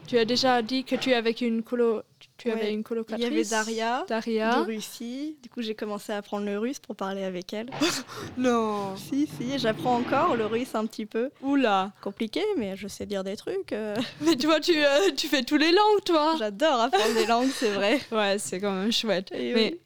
Tu 0.07 0.17
as 0.17 0.23
déjà 0.23 0.61
dit 0.61 0.85
que 0.85 0.95
tu 0.95 1.13
avais 1.13 1.31
une 1.31 1.63
colo, 1.63 2.01
tu 2.37 2.51
avais 2.51 2.71
une 2.71 2.79
Il 2.79 2.83
colocatrice. 2.83 3.23
y 3.23 3.27
avait 3.27 3.43
Daria. 3.43 4.05
Daria. 4.07 4.59
de 4.61 4.65
Russie. 4.65 5.37
Du 5.41 5.49
coup, 5.49 5.61
j'ai 5.61 5.73
commencé 5.75 6.11
à 6.13 6.17
apprendre 6.17 6.45
le 6.45 6.57
russe 6.59 6.79
pour 6.79 6.95
parler 6.95 7.23
avec 7.23 7.53
elle. 7.53 7.69
Non. 8.37 8.95
si, 8.95 9.27
si, 9.37 9.57
j'apprends 9.57 9.95
encore 9.95 10.35
le 10.35 10.45
russe 10.45 10.75
un 10.75 10.85
petit 10.85 11.05
peu. 11.05 11.29
Oula. 11.41 11.91
Compliqué, 12.01 12.43
mais 12.57 12.75
je 12.77 12.87
sais 12.87 13.05
dire 13.05 13.23
des 13.23 13.35
trucs. 13.35 13.73
euh. 13.73 13.95
Mais 14.21 14.35
toi, 14.35 14.59
tu, 14.59 14.73
euh, 14.77 15.11
tu 15.15 15.27
fais 15.27 15.43
tous 15.43 15.57
les 15.57 15.71
langues, 15.71 16.03
toi. 16.05 16.35
J'adore 16.37 16.79
apprendre 16.81 17.13
des 17.15 17.25
langues, 17.25 17.49
c'est 17.53 17.71
vrai. 17.71 17.99
Ouais, 18.11 18.37
c'est 18.39 18.59
quand 18.59 18.71
même 18.71 18.91
chouette. 18.91 19.29
Et 19.31 19.53
mais 19.53 19.63
oui. 19.73 19.79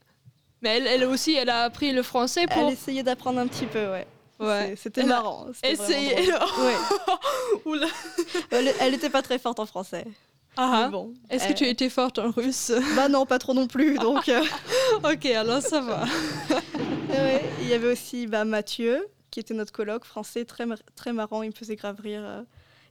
mais 0.61 0.77
elle, 0.77 0.87
elle 0.87 1.05
aussi, 1.05 1.33
elle 1.35 1.49
a 1.49 1.61
appris 1.63 1.91
le 1.93 2.03
français 2.03 2.45
pour. 2.47 2.67
Elle 2.67 2.73
essayait 2.73 3.03
d'apprendre 3.03 3.39
un 3.39 3.47
petit 3.47 3.65
peu, 3.65 3.89
ouais. 3.91 4.05
Ouais. 4.39 4.73
C'était 4.75 5.03
marrant. 5.03 5.45
drôle. 5.45 6.65
Ouais. 6.65 6.75
Oula. 7.65 7.87
Elle, 8.51 8.73
elle 8.79 8.93
était 8.95 9.09
pas 9.11 9.21
très 9.21 9.37
forte 9.39 9.59
en 9.59 9.65
français. 9.65 10.05
Ah, 10.57 10.83
mais 10.85 10.91
bon. 10.91 11.13
Est-ce 11.29 11.47
que 11.47 11.53
tu 11.53 11.65
étais 11.65 11.89
forte 11.89 12.19
en 12.19 12.31
russe? 12.31 12.71
Bah 12.95 13.07
non, 13.09 13.25
pas 13.25 13.39
trop 13.39 13.53
non 13.53 13.67
plus. 13.67 13.97
Donc, 13.97 14.27
euh, 14.29 14.43
Ok, 15.03 15.25
alors 15.27 15.61
ça 15.61 15.79
va. 15.81 16.03
ouais. 17.09 17.41
Il 17.61 17.67
y 17.67 17.73
avait 17.73 17.91
aussi 17.91 18.27
bah, 18.27 18.43
Mathieu, 18.45 19.07
qui 19.31 19.39
était 19.39 19.53
notre 19.53 19.71
coloc 19.71 20.03
français, 20.05 20.43
très, 20.45 20.65
mar- 20.65 20.77
très 20.95 21.13
marrant. 21.13 21.41
Il 21.43 21.49
me 21.51 21.55
faisait 21.55 21.75
grave 21.77 21.99
rire. 22.01 22.21
euh. 22.23 22.43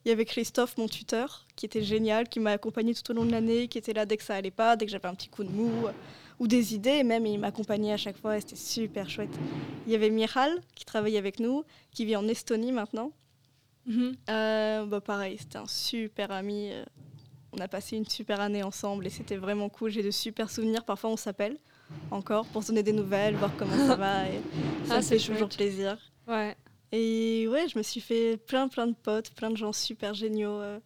Il 0.06 0.08
y 0.08 0.12
avait 0.12 0.24
Christophe, 0.24 0.78
mon 0.78 0.88
tuteur, 0.88 1.46
qui 1.56 1.66
était 1.66 1.82
génial, 1.82 2.26
qui 2.26 2.40
m'a 2.40 2.52
accompagné 2.52 2.94
tout 2.94 3.10
au 3.10 3.14
long 3.14 3.26
de 3.26 3.32
l'année, 3.32 3.68
qui 3.68 3.76
était 3.76 3.92
là 3.92 4.06
dès 4.06 4.16
que 4.16 4.22
ça 4.24 4.34
allait 4.34 4.50
pas, 4.50 4.74
dès 4.74 4.86
que 4.86 4.90
j'avais 4.90 5.08
un 5.08 5.14
petit 5.14 5.28
coup 5.28 5.44
de 5.44 5.50
mou 5.50 5.70
euh, 5.86 5.92
ou 6.38 6.46
des 6.48 6.74
idées, 6.74 7.02
même. 7.04 7.26
Il 7.26 7.38
m'accompagnait 7.38 7.92
à 7.92 7.98
chaque 7.98 8.16
fois 8.16 8.38
et 8.38 8.40
c'était 8.40 8.56
super 8.56 9.10
chouette. 9.10 9.28
Il 9.86 9.92
y 9.92 9.94
avait 9.94 10.08
Miral, 10.08 10.58
qui 10.74 10.86
travaille 10.86 11.18
avec 11.18 11.38
nous, 11.38 11.64
qui 11.92 12.06
vit 12.06 12.16
en 12.16 12.26
Estonie 12.26 12.72
maintenant. 12.72 13.12
Mhm. 13.84 14.14
Euh, 14.30 14.86
bah 14.86 15.00
pareil, 15.02 15.36
c'était 15.38 15.58
un 15.58 15.66
super 15.66 16.30
ami. 16.32 16.70
On 17.52 17.58
a 17.58 17.68
passé 17.68 17.96
une 17.96 18.06
super 18.06 18.40
année 18.40 18.62
ensemble 18.62 19.06
et 19.06 19.10
c'était 19.10 19.36
vraiment 19.36 19.68
cool. 19.68 19.90
J'ai 19.90 20.02
de 20.02 20.10
super 20.10 20.50
souvenirs. 20.50 20.84
Parfois, 20.84 21.10
on 21.10 21.16
s'appelle 21.16 21.56
encore 22.12 22.46
pour 22.46 22.62
se 22.62 22.68
donner 22.68 22.82
des 22.84 22.92
nouvelles, 22.92 23.34
voir 23.34 23.50
comment 23.58 23.76
ça 23.76 23.96
va. 23.96 24.28
Et 24.28 24.40
ça 24.86 24.96
Ah, 24.98 25.02
fait 25.02 25.16
toujours 25.18 25.48
plaisir. 25.48 25.98
Ouais. 26.28 26.56
Et 26.92 27.46
ouais, 27.48 27.66
je 27.68 27.76
me 27.78 27.82
suis 27.82 28.00
fait 28.00 28.36
plein 28.36 28.68
plein 28.68 28.86
de 28.86 28.94
potes, 28.94 29.30
plein 29.30 29.50
de 29.50 29.56
gens 29.56 29.72
super 29.72 30.14
géniaux 30.14 30.60
euh, 30.60 30.78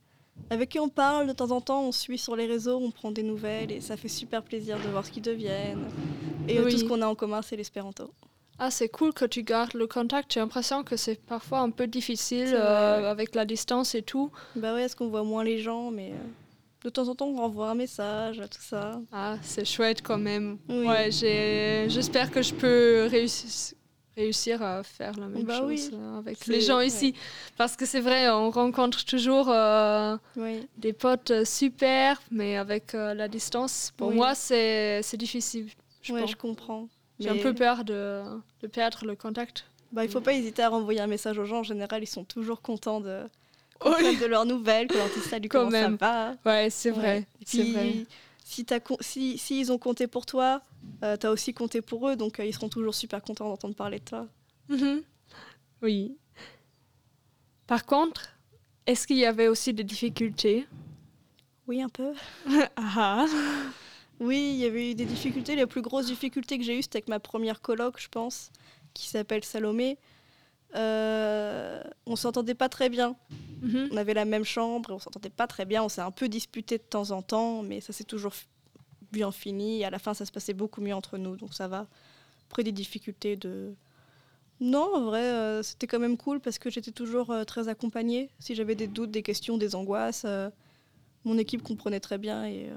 avec 0.50 0.70
qui 0.70 0.78
on 0.80 0.88
parle 0.88 1.26
de 1.28 1.32
temps 1.32 1.50
en 1.50 1.60
temps, 1.60 1.82
on 1.82 1.92
suit 1.92 2.18
sur 2.18 2.34
les 2.36 2.46
réseaux, 2.46 2.78
on 2.78 2.90
prend 2.90 3.10
des 3.10 3.22
nouvelles 3.22 3.70
et 3.70 3.80
ça 3.80 3.96
fait 3.96 4.08
super 4.08 4.42
plaisir 4.42 4.76
de 4.78 4.88
voir 4.88 5.04
ce 5.06 5.10
qu'ils 5.10 5.22
deviennent. 5.22 5.86
Et 6.48 6.58
euh, 6.58 6.64
Oui. 6.64 6.72
tout 6.72 6.78
ce 6.78 6.84
qu'on 6.84 7.00
a 7.02 7.06
en 7.06 7.14
commun, 7.14 7.40
c'est 7.42 7.56
l'espéranto. 7.56 8.10
Ah, 8.58 8.70
c'est 8.70 8.88
cool 8.88 9.12
que 9.12 9.24
tu 9.24 9.42
gardes 9.42 9.74
le 9.74 9.86
contact. 9.86 10.32
J'ai 10.34 10.40
l'impression 10.40 10.82
que 10.84 10.96
c'est 10.96 11.20
parfois 11.20 11.60
un 11.60 11.70
peu 11.70 11.86
difficile 11.86 12.52
euh, 12.54 13.10
avec 13.10 13.34
la 13.34 13.44
distance 13.44 13.94
et 13.94 14.02
tout. 14.02 14.30
Bah 14.56 14.74
ouais, 14.74 14.82
est-ce 14.82 14.94
qu'on 14.96 15.08
voit 15.08 15.24
moins 15.24 15.42
les 15.44 15.58
gens, 15.58 15.90
mais 15.90 16.10
euh, 16.12 16.16
de 16.84 16.90
temps 16.90 17.08
en 17.08 17.14
temps, 17.14 17.26
on 17.28 17.36
renvoie 17.36 17.70
un 17.70 17.74
message, 17.74 18.36
tout 18.50 18.60
ça. 18.60 19.00
Ah, 19.10 19.36
c'est 19.42 19.64
chouette 19.64 20.02
quand 20.02 20.18
même. 20.18 20.58
Oui. 20.68 20.86
Ouais, 20.86 21.10
j'espère 21.10 22.30
que 22.30 22.42
je 22.42 22.54
peux 22.54 23.08
réussir 23.10 23.76
réussir 24.16 24.62
à 24.62 24.84
faire 24.84 25.18
la 25.18 25.26
même 25.26 25.42
Bah 25.42 25.58
chose 25.58 25.66
oui. 25.66 25.90
euh, 25.92 26.18
avec 26.18 26.46
les 26.46 26.60
gens 26.60 26.76
ouais. 26.76 26.86
ici. 26.86 27.14
Parce 27.56 27.74
que 27.74 27.84
c'est 27.84 27.98
vrai, 27.98 28.30
on 28.30 28.48
rencontre 28.50 29.04
toujours 29.04 29.48
euh, 29.48 30.16
Oui. 30.36 30.68
des 30.78 30.92
potes 30.92 31.32
euh, 31.32 31.44
super, 31.44 32.22
mais 32.30 32.56
avec 32.56 32.94
euh, 32.94 33.12
la 33.14 33.26
distance, 33.26 33.92
pour 33.96 34.10
Oui. 34.10 34.14
moi, 34.14 34.36
c'est 34.36 35.00
c'est 35.02 35.16
difficile. 35.16 35.68
Je 36.02 36.12
ouais, 36.12 36.28
je 36.28 36.36
comprends. 36.36 36.86
J'ai 37.18 37.28
un 37.30 37.38
peu 37.38 37.52
peur 37.54 37.82
de, 37.84 38.22
de 38.60 38.66
perdre 38.68 39.04
le 39.04 39.16
contact. 39.16 39.64
Bah, 39.90 40.04
il 40.04 40.10
faut 40.10 40.20
pas 40.20 40.34
hésiter 40.34 40.62
à 40.62 40.68
renvoyer 40.68 41.00
un 41.00 41.08
message 41.08 41.36
aux 41.38 41.44
gens. 41.44 41.58
En 41.58 41.62
général, 41.64 42.00
ils 42.00 42.06
sont 42.06 42.24
toujours 42.24 42.62
contents 42.62 43.00
de, 43.00 43.24
qu'on 43.78 43.94
Oui. 43.94 44.16
de 44.18 44.26
leurs 44.26 44.46
nouvelles, 44.46 44.88
qu'on 44.88 44.96
leur 44.98 45.08
dise 45.10 45.24
salut, 45.24 45.48
Quand 45.50 45.58
comment 45.60 45.70
même. 45.70 45.98
ça 45.98 46.36
va. 46.44 46.50
Ouais, 46.50 46.70
c'est 46.70 46.90
Ouais. 46.90 46.96
vrai. 46.96 47.26
Puis, 47.46 47.72
vrai. 47.72 48.06
Si, 48.44 48.64
si, 49.00 49.38
si 49.38 49.60
ils 49.60 49.72
ont 49.72 49.78
compté 49.78 50.06
pour 50.06 50.26
toi, 50.26 50.60
euh, 51.02 51.16
t'as 51.16 51.30
aussi 51.30 51.54
compté 51.54 51.80
pour 51.80 52.08
eux, 52.08 52.16
donc 52.16 52.38
euh, 52.40 52.44
ils 52.44 52.52
seront 52.52 52.68
toujours 52.68 52.94
super 52.94 53.22
contents 53.22 53.48
d'entendre 53.48 53.74
parler 53.74 53.98
de 54.00 54.04
toi. 54.04 54.26
Mhm. 54.68 55.02
Oui. 55.82 56.16
Par 57.66 57.86
contre, 57.86 58.28
est-ce 58.86 59.06
qu'il 59.06 59.16
y 59.16 59.24
avait 59.24 59.48
aussi 59.48 59.72
des 59.72 59.84
difficultés? 59.84 60.66
Oui, 61.66 61.80
un 61.82 61.88
peu. 61.88 62.12
Ah, 62.76 63.24
Oui, 64.20 64.50
il 64.54 64.58
y 64.60 64.66
avait 64.66 64.90
eu 64.90 64.94
des 64.94 65.06
difficultés. 65.06 65.56
Les 65.56 65.66
plus 65.66 65.82
grosses 65.82 66.06
difficultés 66.06 66.58
que 66.58 66.64
j'ai 66.64 66.78
eues, 66.78 66.82
c'était 66.82 66.98
avec 66.98 67.08
ma 67.08 67.18
première 67.20 67.60
coloc, 67.62 67.98
je 67.98 68.08
pense, 68.08 68.50
qui 68.92 69.08
s'appelle 69.08 69.42
Salomé. 69.44 69.98
Euh, 70.74 71.82
on 72.06 72.16
s'entendait 72.16 72.54
pas 72.54 72.68
très 72.68 72.88
bien. 72.88 73.16
Mhm. 73.62 73.88
On 73.92 73.96
avait 73.96 74.14
la 74.14 74.24
même 74.24 74.44
chambre 74.44 74.90
et 74.90 74.92
on 74.92 74.98
s'entendait 74.98 75.30
pas 75.30 75.46
très 75.46 75.64
bien. 75.64 75.82
On 75.82 75.88
s'est 75.88 76.00
un 76.00 76.10
peu 76.10 76.28
disputé 76.28 76.78
de 76.78 76.82
temps 76.82 77.10
en 77.10 77.22
temps, 77.22 77.62
mais 77.62 77.80
ça 77.80 77.92
s'est 77.92 78.04
toujours 78.04 78.32
bien 79.12 79.32
fini. 79.32 79.80
Et 79.80 79.84
à 79.84 79.90
la 79.90 79.98
fin, 79.98 80.14
ça 80.14 80.26
se 80.26 80.32
passait 80.32 80.54
beaucoup 80.54 80.80
mieux 80.80 80.94
entre 80.94 81.18
nous, 81.18 81.36
donc 81.36 81.54
ça 81.54 81.68
va. 81.68 81.86
Après 82.50 82.62
des 82.62 82.72
difficultés 82.72 83.36
de... 83.36 83.74
Non, 84.60 84.88
en 84.94 85.04
vrai, 85.04 85.22
euh, 85.22 85.62
c'était 85.62 85.86
quand 85.86 85.98
même 85.98 86.16
cool 86.16 86.40
parce 86.40 86.58
que 86.58 86.70
j'étais 86.70 86.92
toujours 86.92 87.30
euh, 87.30 87.44
très 87.44 87.68
accompagnée. 87.68 88.30
Si 88.38 88.54
j'avais 88.54 88.76
des 88.76 88.86
doutes, 88.86 89.10
des 89.10 89.22
questions, 89.22 89.58
des 89.58 89.74
angoisses, 89.74 90.22
euh, 90.26 90.48
mon 91.24 91.38
équipe 91.38 91.62
comprenait 91.62 92.00
très 92.00 92.18
bien 92.18 92.44
et 92.44 92.70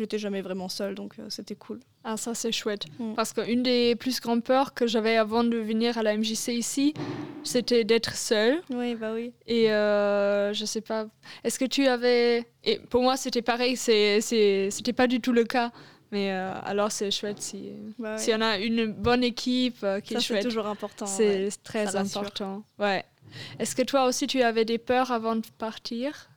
j'étais 0.00 0.18
jamais 0.18 0.40
vraiment 0.40 0.68
seule, 0.68 0.94
donc 0.94 1.14
euh, 1.18 1.26
c'était 1.28 1.54
cool. 1.54 1.80
Ah, 2.04 2.16
ça 2.16 2.34
c'est 2.34 2.52
chouette. 2.52 2.84
Mm. 2.98 3.14
Parce 3.14 3.32
qu'une 3.32 3.62
des 3.62 3.94
plus 3.96 4.20
grandes 4.20 4.42
peurs 4.42 4.72
que 4.74 4.86
j'avais 4.86 5.16
avant 5.16 5.44
de 5.44 5.56
venir 5.58 5.98
à 5.98 6.02
la 6.02 6.16
MJC 6.16 6.48
ici, 6.48 6.94
c'était 7.44 7.84
d'être 7.84 8.14
seule. 8.16 8.62
Oui, 8.70 8.94
bah 8.94 9.12
oui. 9.14 9.32
Et 9.46 9.70
euh, 9.72 10.52
je 10.54 10.64
sais 10.64 10.80
pas, 10.80 11.06
est-ce 11.44 11.58
que 11.58 11.66
tu 11.66 11.86
avais... 11.86 12.46
Et 12.64 12.78
pour 12.78 13.02
moi 13.02 13.16
c'était 13.16 13.42
pareil, 13.42 13.76
c'est, 13.76 14.20
c'est, 14.20 14.70
c'était 14.70 14.92
pas 14.94 15.06
du 15.06 15.20
tout 15.20 15.32
le 15.32 15.44
cas. 15.44 15.70
Mais 16.12 16.32
euh, 16.32 16.52
alors 16.64 16.90
c'est 16.90 17.10
chouette 17.10 17.40
si, 17.40 17.70
Bah 17.98 18.18
s'il 18.18 18.32
y 18.32 18.36
en 18.36 18.40
a 18.40 18.58
une 18.58 18.86
bonne 18.86 19.22
équipe 19.22 19.86
qui 20.02 20.14
Ça, 20.14 20.18
est 20.18 20.20
c'est 20.20 20.20
chouette. 20.22 20.42
toujours 20.42 20.66
important. 20.66 21.06
C'est 21.06 21.44
ouais. 21.44 21.48
très 21.62 21.86
ça 21.86 22.00
important. 22.00 22.64
Ouais. 22.78 23.04
Est-ce 23.60 23.76
que 23.76 23.82
toi 23.82 24.06
aussi 24.06 24.26
tu 24.26 24.42
avais 24.42 24.64
des 24.64 24.78
peurs 24.78 25.12
avant 25.12 25.36
de 25.36 25.46
partir? 25.58 26.30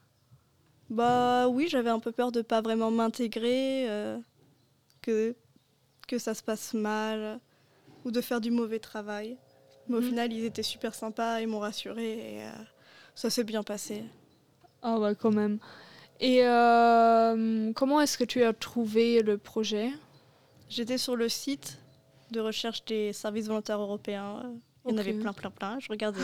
Bah 0.94 1.48
oui, 1.48 1.68
j'avais 1.70 1.90
un 1.90 2.00
peu 2.00 2.12
peur 2.12 2.32
de 2.32 2.42
pas 2.42 2.62
vraiment 2.62 2.92
m'intégrer, 2.92 3.90
euh, 3.90 4.18
que, 5.02 5.36
que 6.08 6.18
ça 6.20 6.34
se 6.34 6.44
passe 6.44 6.74
mal 6.74 7.40
ou 8.06 8.12
de 8.12 8.22
faire 8.22 8.42
du 8.42 8.52
mauvais 8.52 8.80
travail. 8.80 9.38
Mais 9.88 9.98
au 9.98 10.02
Mhm. 10.02 10.08
final, 10.08 10.34
ils 10.34 10.46
étaient 10.46 10.64
super 10.64 10.94
sympas, 10.96 11.42
ils 11.42 11.48
m'ont 11.48 11.60
rassuré 11.60 12.36
et 12.36 12.44
euh, 12.44 12.52
ça 13.16 13.30
s'est 13.30 13.44
bien 13.44 13.64
passé. 13.64 14.04
Ah 14.82 15.00
ouais, 15.00 15.16
quand 15.16 15.32
même. 15.32 15.60
Et 16.20 16.46
euh, 16.46 17.74
comment 17.74 18.00
est-ce 18.00 18.18
que 18.18 18.24
tu 18.24 18.44
as 18.44 18.54
trouvé 18.54 19.22
le 19.22 19.38
projet? 19.38 19.92
J'étais 20.70 20.98
sur 20.98 21.16
le 21.16 21.28
site 21.28 21.80
de 22.32 22.40
recherche 22.40 22.86
des 22.86 23.14
services 23.14 23.48
volontaires 23.48 23.80
européens. 23.82 24.44
Il 24.86 24.92
y 24.92 24.94
en 24.94 24.98
avait 24.98 25.14
plein, 25.14 25.34
plein, 25.34 25.52
plein. 25.52 25.80
Je 25.80 25.88
regardais. 25.90 26.22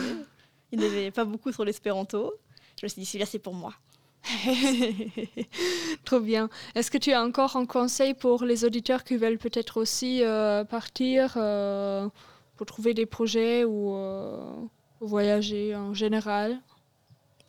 Il 0.72 0.78
n'y 0.78 0.84
en 0.84 0.88
avait 0.88 1.10
pas 1.10 1.24
beaucoup 1.24 1.52
sur 1.52 1.64
l'espéranto. 1.64 2.32
Je 2.80 2.86
me 2.86 2.88
suis 2.88 3.00
dit, 3.00 3.06
celui-là, 3.06 3.26
c'est 3.26 3.38
pour 3.38 3.54
moi. 3.54 3.74
Trop 6.04 6.20
bien. 6.20 6.48
Est-ce 6.74 6.90
que 6.90 6.98
tu 6.98 7.12
as 7.12 7.22
encore 7.22 7.56
un 7.56 7.66
conseil 7.66 8.14
pour 8.14 8.44
les 8.44 8.64
auditeurs 8.64 9.04
qui 9.04 9.16
veulent 9.16 9.38
peut-être 9.38 9.78
aussi 9.78 10.22
euh, 10.22 10.64
partir 10.64 11.34
euh, 11.36 12.08
pour 12.56 12.66
trouver 12.66 12.94
des 12.94 13.06
projets 13.06 13.64
ou 13.64 13.94
euh, 13.94 14.52
voyager 15.00 15.74
en 15.74 15.94
général? 15.94 16.58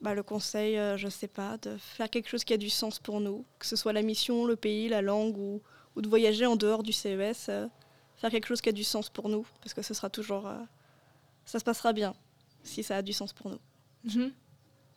Bah, 0.02 0.16
le 0.16 0.24
conseil, 0.24 0.80
je 0.98 1.08
sais 1.10 1.28
pas, 1.28 1.58
de 1.58 1.78
faire 1.78 2.10
quelque 2.10 2.28
chose 2.28 2.44
qui 2.44 2.54
a 2.54 2.58
du 2.58 2.72
sens 2.72 2.98
pour 2.98 3.20
nous, 3.20 3.46
que 3.60 3.68
ce 3.68 3.76
soit 3.76 3.94
la 3.94 4.02
mission, 4.02 4.46
le 4.46 4.56
pays, 4.56 4.90
la 4.90 5.04
langue 5.04 5.38
ou, 5.38 5.62
ou 5.96 6.02
de 6.02 6.10
voyager 6.10 6.48
en 6.48 6.56
dehors 6.56 6.82
du 6.82 6.92
CES, 6.92 7.52
faire 8.16 8.32
quelque 8.32 8.48
chose 8.48 8.62
qui 8.62 8.70
a 8.70 8.72
du 8.72 8.84
sens 8.84 9.10
pour 9.10 9.30
nous, 9.30 9.46
parce 9.62 9.76
que 9.76 9.84
ce 9.84 9.94
sera 9.94 10.10
toujours, 10.10 10.50
ça 11.46 11.60
se 11.60 11.64
passera 11.64 11.94
bien 11.94 12.16
si 12.64 12.82
ça 12.82 12.98
a 12.98 13.02
du 13.04 13.14
sens 13.14 13.32
pour 13.32 13.52
nous. 13.52 13.60
Mhm. 14.06 14.32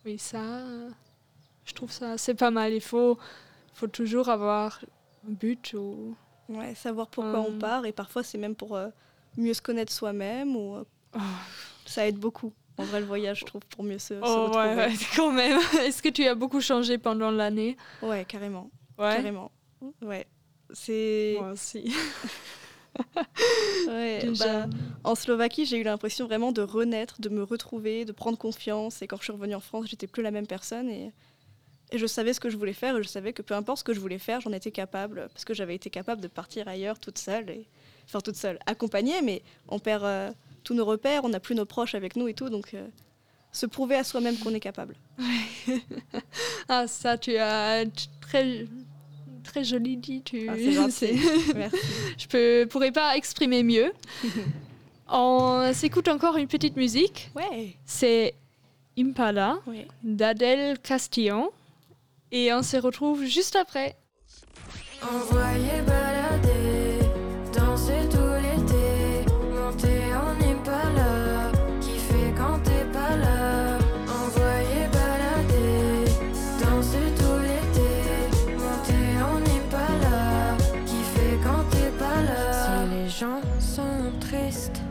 Oui, 0.06 0.18
ça, 0.18 0.62
je 1.64 1.72
trouve 1.72 1.90
ça, 1.90 2.16
c'est 2.18 2.34
pas 2.34 2.50
mal. 2.50 2.72
Il 2.72 2.80
faut, 2.80 3.18
faut 3.72 3.86
toujours 3.86 4.28
avoir 4.28 4.80
un 5.28 5.32
but 5.32 5.74
ou... 5.74 6.14
Ouais, 6.48 6.74
savoir 6.74 7.08
pourquoi 7.08 7.40
on 7.40 7.58
part 7.58 7.86
et 7.86 7.92
parfois 7.92 8.22
c'est 8.22 8.36
même 8.36 8.54
pour 8.54 8.76
euh, 8.76 8.88
mieux 9.38 9.54
se 9.54 9.62
connaître 9.62 9.92
soi-même 9.92 10.56
ou 10.56 10.76
euh, 10.76 10.84
Oh. 11.16 11.20
ça 11.86 12.06
aide 12.08 12.16
beaucoup. 12.18 12.52
En 12.76 12.82
vrai, 12.84 12.98
le 12.98 13.06
voyage, 13.06 13.38
je 13.40 13.44
trouve, 13.44 13.62
pour 13.70 13.84
mieux 13.84 13.98
se, 14.00 14.14
se 14.14 14.20
Oh 14.20 14.42
retrouver. 14.46 14.66
ouais, 14.66 14.74
ouais, 14.88 14.92
quand 15.16 15.30
même. 15.30 15.60
Est-ce 15.80 16.02
que 16.02 16.08
tu 16.08 16.26
as 16.26 16.34
beaucoup 16.34 16.60
changé 16.60 16.98
pendant 16.98 17.30
l'année? 17.30 17.76
Ouais, 18.02 18.24
carrément, 18.24 18.68
Ouais. 18.98 19.14
carrément. 19.14 19.52
Ouais, 20.02 20.26
c'est 20.72 21.36
Moi 21.38 21.52
aussi. 21.52 21.94
ouais, 23.88 24.24
bah, 24.38 24.66
En 25.04 25.14
Slovaquie, 25.14 25.66
j'ai 25.66 25.78
eu 25.78 25.82
l'impression 25.84 26.26
vraiment 26.26 26.52
de 26.52 26.62
renaître, 26.62 27.20
de 27.20 27.28
me 27.28 27.42
retrouver, 27.42 28.04
de 28.04 28.12
prendre 28.12 28.38
confiance. 28.38 29.02
Et 29.02 29.06
quand 29.06 29.18
je 29.18 29.24
suis 29.24 29.32
revenue 29.32 29.54
en 29.54 29.60
France, 29.60 29.86
j'étais 29.88 30.06
plus 30.06 30.22
la 30.22 30.30
même 30.30 30.46
personne. 30.46 30.88
Et, 30.88 31.12
et 31.92 31.98
je 31.98 32.06
savais 32.06 32.32
ce 32.32 32.40
que 32.40 32.50
je 32.50 32.56
voulais 32.56 32.72
faire. 32.72 32.96
Et 32.96 33.02
je 33.02 33.08
savais 33.08 33.32
que 33.32 33.42
peu 33.42 33.54
importe 33.54 33.78
ce 33.78 33.84
que 33.84 33.94
je 33.94 34.00
voulais 34.00 34.18
faire, 34.18 34.40
j'en 34.40 34.52
étais 34.52 34.70
capable. 34.70 35.28
Parce 35.32 35.44
que 35.44 35.54
j'avais 35.54 35.74
été 35.74 35.90
capable 35.90 36.20
de 36.20 36.28
partir 36.28 36.68
ailleurs 36.68 36.98
toute 36.98 37.18
seule. 37.18 37.50
Et, 37.50 37.66
enfin, 38.06 38.20
toute 38.20 38.36
seule, 38.36 38.58
accompagnée, 38.66 39.22
mais 39.22 39.42
on 39.68 39.78
perd 39.78 40.04
euh, 40.04 40.30
tous 40.62 40.74
nos 40.74 40.84
repères, 40.84 41.24
on 41.24 41.28
n'a 41.28 41.40
plus 41.40 41.54
nos 41.54 41.66
proches 41.66 41.94
avec 41.94 42.16
nous 42.16 42.28
et 42.28 42.34
tout. 42.34 42.48
Donc, 42.48 42.74
euh, 42.74 42.86
se 43.52 43.66
prouver 43.66 43.96
à 43.96 44.04
soi-même 44.04 44.36
qu'on 44.38 44.54
est 44.54 44.60
capable. 44.60 44.96
Ah, 46.68 46.86
ça, 46.86 47.18
tu 47.18 47.36
as 47.36 47.84
très, 48.20 48.66
très 49.42 49.64
joli 49.64 49.98
dit. 49.98 50.22
Tu... 50.22 50.48
Ah, 50.48 50.54
Merci. 50.56 51.18
Je 52.18 52.26
peux, 52.26 52.66
pourrais 52.68 52.90
pas 52.92 53.16
exprimer 53.16 53.62
mieux. 53.62 53.92
On 55.08 55.70
s'écoute 55.74 56.08
encore 56.08 56.38
une 56.38 56.48
petite 56.48 56.76
musique. 56.76 57.30
Ouais. 57.34 57.76
C'est 57.84 58.34
Impala 58.98 59.58
ouais. 59.66 59.86
d'Adèle 60.02 60.78
Castillon. 60.78 61.50
Et 62.36 62.52
on 62.52 62.64
se 62.64 62.76
retrouve 62.76 63.22
juste 63.22 63.54
après. 63.54 63.96
Envoyer 65.00 65.82
balader, 65.86 66.98
danser 67.56 68.08
tout 68.10 68.34
l'été, 68.42 69.24
monter 69.54 70.02
en 70.12 70.34
Impala, 70.50 71.52
kiffer 71.80 72.34
quand 72.36 72.58
t'es 72.64 72.86
pas 72.92 73.14
là. 73.14 73.78
Envoyer 74.08 74.88
balader, 74.90 76.10
danser 76.60 77.06
tout 77.16 77.38
l'été, 77.40 77.92
monter 78.58 79.06
en 79.22 79.38
Impala, 79.38 80.56
kiffer 80.86 81.38
quand 81.44 81.62
t'es 81.70 81.92
pas 82.00 82.20
là. 82.20 82.52
Si 82.64 82.96
les 82.96 83.08
gens 83.08 83.42
sont 83.60 84.10
tristes, 84.18 84.82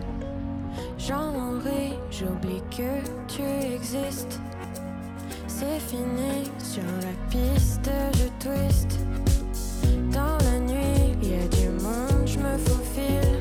j'en 0.98 1.60
ris, 1.60 2.00
j'oublie 2.10 2.64
que 2.72 3.02
tu 3.28 3.44
existes. 3.76 4.40
C'est 5.64 5.96
fini 5.96 6.52
sur 6.60 6.84
la 6.84 7.14
piste, 7.30 7.90
je 8.16 8.28
twist. 8.46 9.00
Dans 10.12 10.38
la 10.44 10.60
nuit, 10.60 11.16
y 11.22 11.36
a 11.36 11.48
du 11.48 11.70
monde, 11.82 12.28
je 12.28 12.38
me 12.38 12.58
faufile. 12.58 13.40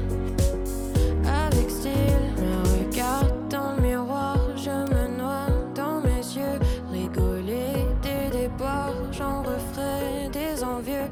Avec 1.27 1.69
style, 1.69 2.29
me 2.39 2.55
regarde 2.79 3.49
dans 3.49 3.75
le 3.75 3.83
miroir, 3.83 4.39
je 4.57 4.71
me 4.71 5.19
noie 5.19 5.49
dans 5.75 6.01
mes 6.01 6.25
yeux. 6.39 6.61
Rigoler 6.93 7.87
des 8.03 8.39
déboires, 8.39 8.95
j'en 9.11 9.43
referai 9.43 10.29
des 10.33 10.63
envieux. 10.63 11.11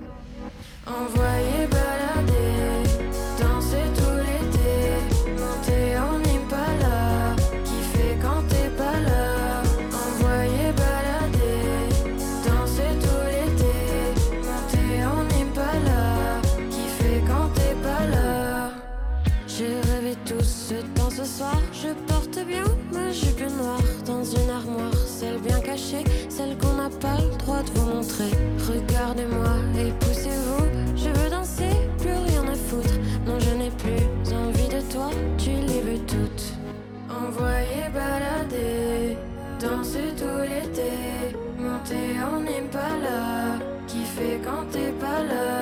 Regardez-moi 27.61 29.55
et 29.79 29.93
poussez-vous. 30.01 30.65
Je 30.97 31.09
veux 31.09 31.31
danser, 31.31 31.71
plus 31.99 32.13
rien 32.13 32.47
à 32.49 32.55
foutre. 32.55 32.95
Non, 33.27 33.39
je 33.39 33.51
n'ai 33.55 33.71
plus 33.71 34.33
envie 34.35 34.69
de 34.69 34.81
toi, 34.93 35.11
tu 35.37 35.51
les 35.51 35.81
veux 35.81 35.99
toutes. 36.07 36.55
Envoyer 37.11 37.89
balader, 37.93 39.17
danser 39.61 40.15
tout 40.17 40.41
l'été. 40.43 41.37
Monter 41.59 42.17
en 42.23 42.41
Impala, 42.41 43.59
kiffer 43.87 44.41
quand 44.43 44.65
t'es 44.71 44.93
pas 44.93 45.23
là. 45.23 45.60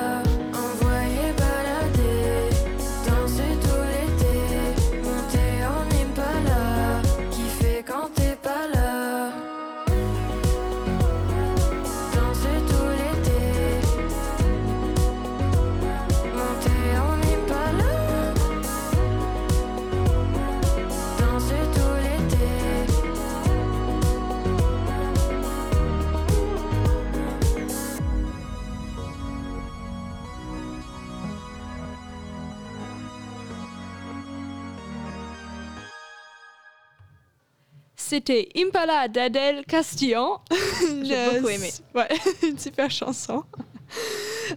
C'était 38.19 38.49
Impala 38.57 39.07
d'Adèle 39.07 39.65
Castillon. 39.65 40.41
J'ai 41.05 41.31
beaucoup 41.37 41.51
aimé. 41.51 41.71
Ouais, 41.95 42.09
une 42.43 42.59
super 42.59 42.91
chanson. 42.91 43.45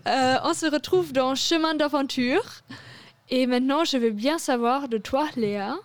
Euh, 0.08 0.38
on 0.43 0.56
se 0.56 0.65
retrouve 0.65 1.13
dans 1.13 1.36
Chemin 1.36 1.76
d'aventure. 1.76 2.43
Et 3.30 3.45
maintenant, 3.45 3.84
je 3.86 3.97
veux 3.97 4.10
bien 4.10 4.39
savoir 4.39 4.88
de 4.89 4.97
toi, 4.97 5.30
Léa. 5.36 5.76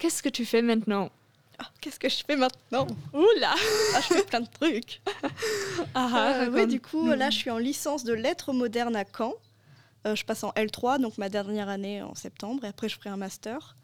Qu'est-ce 0.00 0.20
que 0.20 0.28
tu 0.28 0.44
fais 0.44 0.62
maintenant? 0.62 1.10
Ah, 1.60 1.66
Qu'est-ce 1.80 2.00
que 2.00 2.08
je 2.08 2.24
fais 2.26 2.34
maintenant? 2.34 2.88
Oula 3.12 3.54
Ah, 3.94 4.00
je 4.00 4.14
fais 4.14 4.22
plein 4.24 4.40
de 4.40 4.48
trucs. 4.60 5.00
ah, 5.94 6.40
Euh, 6.40 6.50
ouais, 6.50 6.66
du 6.66 6.80
coup, 6.80 7.06
Hmm. 7.06 7.14
là, 7.14 7.30
je 7.30 7.36
suis 7.38 7.50
en 7.50 7.58
licence 7.58 8.02
de 8.02 8.14
lettres 8.14 8.52
modernes 8.52 8.96
à 8.96 9.04
Caen. 9.16 9.34
Euh, 10.08 10.16
je 10.16 10.24
passe 10.24 10.42
en 10.42 10.50
L3, 10.56 10.98
donc 11.00 11.18
ma 11.18 11.28
dernière 11.28 11.68
année 11.68 12.02
en 12.02 12.16
septembre, 12.16 12.64
et 12.64 12.68
après, 12.68 12.88
je 12.88 12.96
ferai 12.96 13.10
un 13.10 13.16
master. 13.16 13.76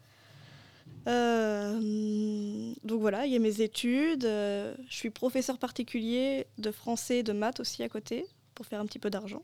Euh, 1.07 2.73
donc 2.83 3.01
voilà, 3.01 3.25
il 3.25 3.33
y 3.33 3.35
a 3.35 3.39
mes 3.39 3.61
études. 3.61 4.25
euh, 4.25 4.75
je 4.89 4.95
suis 4.95 5.09
professeur 5.09 5.57
particulier 5.57 6.45
de 6.57 6.71
français 6.71 7.19
et 7.19 7.23
de 7.23 7.33
maths 7.33 7.59
aussi 7.59 7.83
à 7.83 7.89
côté, 7.89 8.25
pour 8.55 8.65
faire 8.65 8.79
un 8.79 8.85
petit 8.85 8.99
peu 8.99 9.09
d'argent. 9.09 9.43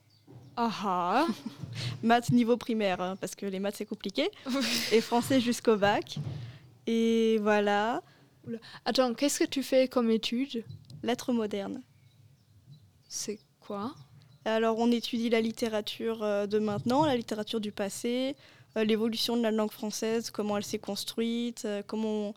Ah 0.56 0.72
ah. 0.84 1.28
Maths 2.04 2.32
niveau 2.32 2.58
primaire, 2.58 3.02
hein, 3.02 3.16
parce 3.16 3.36
que 3.36 3.46
les 3.46 3.60
maths, 3.60 3.76
c'est 3.78 3.86
compliqué. 3.86 4.30
et 4.92 5.02
français 5.02 5.40
jusqu'au 5.40 5.78
bac. 5.78 6.18
Et 6.88 7.38
voilà, 7.42 8.02
Attends, 8.86 9.14
qu'est-ce 9.14 9.40
que 9.40 9.50
tu 9.50 9.64
fais 9.64 9.88
comme 9.88 10.10
étude? 10.10 10.64
Lettres 11.04 11.34
modernes. 11.34 11.82
C'est 13.08 13.40
quoi? 13.60 13.94
Alors, 14.46 14.80
on 14.80 14.92
étudie 14.92 15.30
la 15.30 15.42
littérature 15.42 16.24
euh, 16.24 16.48
de 16.48 16.60
maintenant, 16.60 17.06
la 17.06 17.18
littérature 17.18 17.60
du 17.60 17.72
passé, 17.72 18.36
l'évolution 18.84 19.38
de 19.38 19.42
la 19.42 19.52
langue 19.52 19.72
française, 19.72 20.30
comment 20.32 20.58
elle 20.58 20.64
s'est 20.66 20.80
construite, 20.80 21.64
euh, 21.66 21.82
comment 21.86 22.34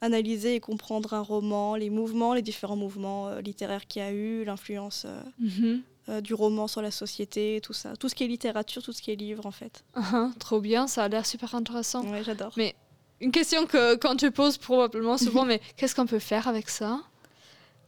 analyser 0.00 0.54
et 0.56 0.60
comprendre 0.60 1.14
un 1.14 1.20
roman, 1.22 1.76
les 1.76 1.88
mouvements, 1.90 2.34
les 2.34 2.42
différents 2.42 2.76
mouvements 2.76 3.28
euh, 3.28 3.40
littéraires 3.40 3.86
qu'il 3.86 4.02
y 4.02 4.04
a 4.04 4.12
eu, 4.12 4.44
l'influence 4.44 5.04
euh, 5.06 5.20
Mhm. 5.38 5.82
euh, 6.10 6.20
du 6.20 6.34
roman 6.34 6.66
sur 6.68 6.82
la 6.82 6.90
société, 6.90 7.60
tout 7.62 7.72
ça. 7.72 7.96
Tout 7.96 8.08
ce 8.10 8.14
qui 8.14 8.24
est 8.24 8.26
littérature, 8.26 8.82
tout 8.82 8.92
ce 8.92 9.00
qui 9.00 9.10
est 9.12 9.16
livre, 9.16 9.46
en 9.46 9.50
fait. 9.50 9.82
Ah 9.94 10.02
ah, 10.12 10.30
Trop 10.38 10.60
bien, 10.60 10.86
ça 10.86 11.04
a 11.04 11.08
l'air 11.08 11.24
super 11.24 11.54
intéressant. 11.54 12.04
Ouais, 12.10 12.22
j'adore. 12.22 12.52
Mais 12.58 12.74
une 13.22 13.32
question 13.32 13.64
que 13.66 13.94
quand 13.96 14.16
tu 14.16 14.30
poses 14.30 14.58
probablement 14.58 15.16
souvent, 15.16 15.44
mais 15.46 15.60
qu'est-ce 15.76 15.94
qu'on 15.94 16.06
peut 16.06 16.18
faire 16.18 16.48
avec 16.48 16.68
ça? 16.68 17.00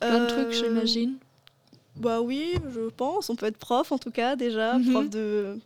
Plein 0.00 0.20
de 0.20 0.26
trucs, 0.26 0.46
Euh, 0.48 0.52
j'imagine. 0.52 1.18
Bah 1.96 2.20
oui, 2.22 2.54
je 2.74 2.88
pense. 2.90 3.28
On 3.30 3.36
peut 3.36 3.46
être 3.46 3.56
prof 3.58 3.92
en 3.92 3.98
tout 3.98 4.10
cas 4.10 4.36
déjà, 4.36 4.78
Mhm. 4.78 4.92
prof 4.92 5.10
de. 5.10 5.58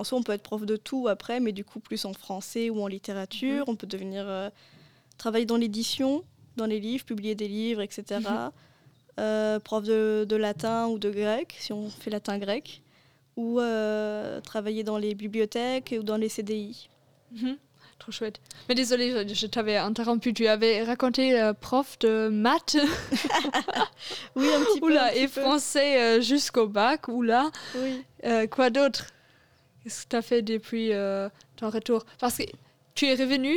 En 0.00 0.04
soi, 0.04 0.18
on 0.18 0.22
peut 0.22 0.32
être 0.32 0.42
prof 0.42 0.64
de 0.64 0.76
tout 0.76 1.08
après, 1.08 1.40
mais 1.40 1.52
du 1.52 1.62
coup 1.64 1.78
plus 1.78 2.06
en 2.06 2.14
français 2.14 2.70
ou 2.70 2.80
en 2.82 2.86
littérature. 2.86 3.64
Mhm. 3.66 3.72
On 3.72 3.76
peut 3.76 3.86
devenir 3.86 4.24
euh, 4.26 4.48
travailler 5.18 5.44
dans 5.44 5.58
l'édition, 5.58 6.24
dans 6.56 6.64
les 6.64 6.80
livres, 6.80 7.04
publier 7.04 7.34
des 7.34 7.48
livres, 7.48 7.82
etc. 7.82 8.20
Mhm. 8.20 8.50
Euh, 9.18 9.60
prof 9.60 9.84
de, 9.84 10.24
de 10.26 10.36
latin 10.36 10.86
ou 10.88 10.98
de 10.98 11.10
grec, 11.10 11.54
si 11.58 11.74
on 11.74 11.90
fait 11.90 12.08
latin-grec, 12.08 12.80
ou 13.36 13.60
euh, 13.60 14.40
travailler 14.40 14.84
dans 14.84 14.96
les 14.96 15.14
bibliothèques 15.14 15.94
ou 15.98 16.02
dans 16.02 16.16
les 16.16 16.30
CDI. 16.30 16.88
Mhm. 17.32 17.58
Trop 17.98 18.12
chouette. 18.12 18.40
Mais 18.70 18.74
désolé, 18.74 19.10
je, 19.28 19.34
je 19.34 19.46
t'avais 19.46 19.76
interrompu. 19.76 20.32
Tu 20.32 20.46
avais 20.46 20.82
raconté 20.84 21.38
euh, 21.38 21.52
prof 21.52 21.98
de 21.98 22.28
maths 22.28 22.78
Oui, 24.36 24.46
un 24.48 24.60
petit 24.64 24.80
peu. 24.80 24.86
un 24.86 24.90
oula, 24.90 25.08
petit 25.10 25.18
et 25.18 25.28
peu. 25.28 25.40
français 25.42 26.22
jusqu'au 26.22 26.66
bac. 26.66 27.08
Oula. 27.08 27.50
Oui. 27.76 28.02
Quoi 28.50 28.70
d'autre? 28.70 29.04
Qu'est-ce 29.82 30.04
que 30.04 30.08
tu 30.10 30.16
as 30.16 30.22
fait 30.22 30.42
depuis 30.42 30.92
euh, 30.92 31.28
ton 31.56 31.70
retour? 31.70 32.04
Parce 32.18 32.36
que 32.38 32.42
tu 32.94 33.06
es 33.06 33.14
revenu, 33.14 33.56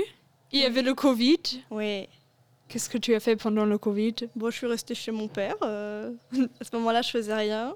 il 0.52 0.62
y 0.62 0.64
avait 0.66 0.82
le 0.82 0.94
Covid. 0.94 1.40
oui. 1.72 2.08
Qu'est-ce 2.70 2.90
que 2.90 2.98
tu 2.98 3.14
as 3.14 3.20
fait 3.20 3.36
pendant 3.36 3.66
le 3.66 3.78
Covid? 3.78 4.16
Bon, 4.36 4.50
je 4.50 4.58
suis 4.58 4.66
restée 4.66 4.96
chez 4.96 5.12
mon 5.12 5.28
père. 5.28 5.56
euh, 5.62 6.12
à 6.60 6.64
ce 6.64 6.76
moment-là, 6.76 7.04
je 7.04 7.12
faisais 7.12 7.34
rien. 7.36 7.76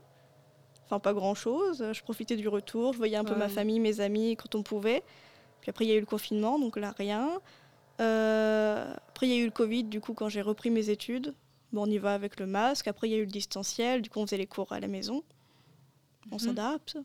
Enfin, 0.85 0.97
pas 0.99 1.13
grand-chose. 1.13 1.85
Je 1.93 2.01
profitais 2.01 2.35
du 2.35 2.47
retour. 2.47 2.93
Je 2.93 2.97
voyais 2.97 3.17
un 3.17 3.23
peu 3.23 3.35
ma 3.35 3.47
famille, 3.49 3.79
mes 3.79 3.99
amis 3.99 4.35
quand 4.37 4.55
on 4.55 4.63
pouvait. 4.63 5.03
Puis 5.61 5.69
après, 5.69 5.85
il 5.85 5.89
y 5.89 5.91
a 5.91 5.95
eu 5.95 5.99
le 5.99 6.05
confinement, 6.07 6.57
donc 6.57 6.77
là, 6.77 6.95
rien. 6.97 7.29
Euh, 7.99 8.91
après, 9.09 9.27
il 9.27 9.33
y 9.33 9.35
a 9.35 9.41
eu 9.41 9.45
le 9.45 9.51
Covid, 9.51 9.83
du 9.83 9.99
coup, 9.99 10.13
quand 10.13 10.29
j'ai 10.29 10.41
repris 10.41 10.69
mes 10.71 10.89
études. 10.89 11.35
Bon, 11.73 11.83
on 11.83 11.91
y 11.91 11.97
va 11.99 12.13
avec 12.13 12.39
le 12.39 12.47
masque. 12.47 12.87
Après, 12.87 13.07
il 13.07 13.11
y 13.11 13.15
a 13.15 13.17
eu 13.17 13.25
le 13.25 13.31
distanciel. 13.31 14.01
Du 14.01 14.09
coup, 14.09 14.19
on 14.19 14.25
faisait 14.25 14.37
les 14.37 14.47
cours 14.47 14.71
à 14.71 14.79
la 14.79 14.87
maison. 14.87 15.21
On 16.31 16.35
Mhm. 16.35 16.39
s'adapte. 16.39 16.97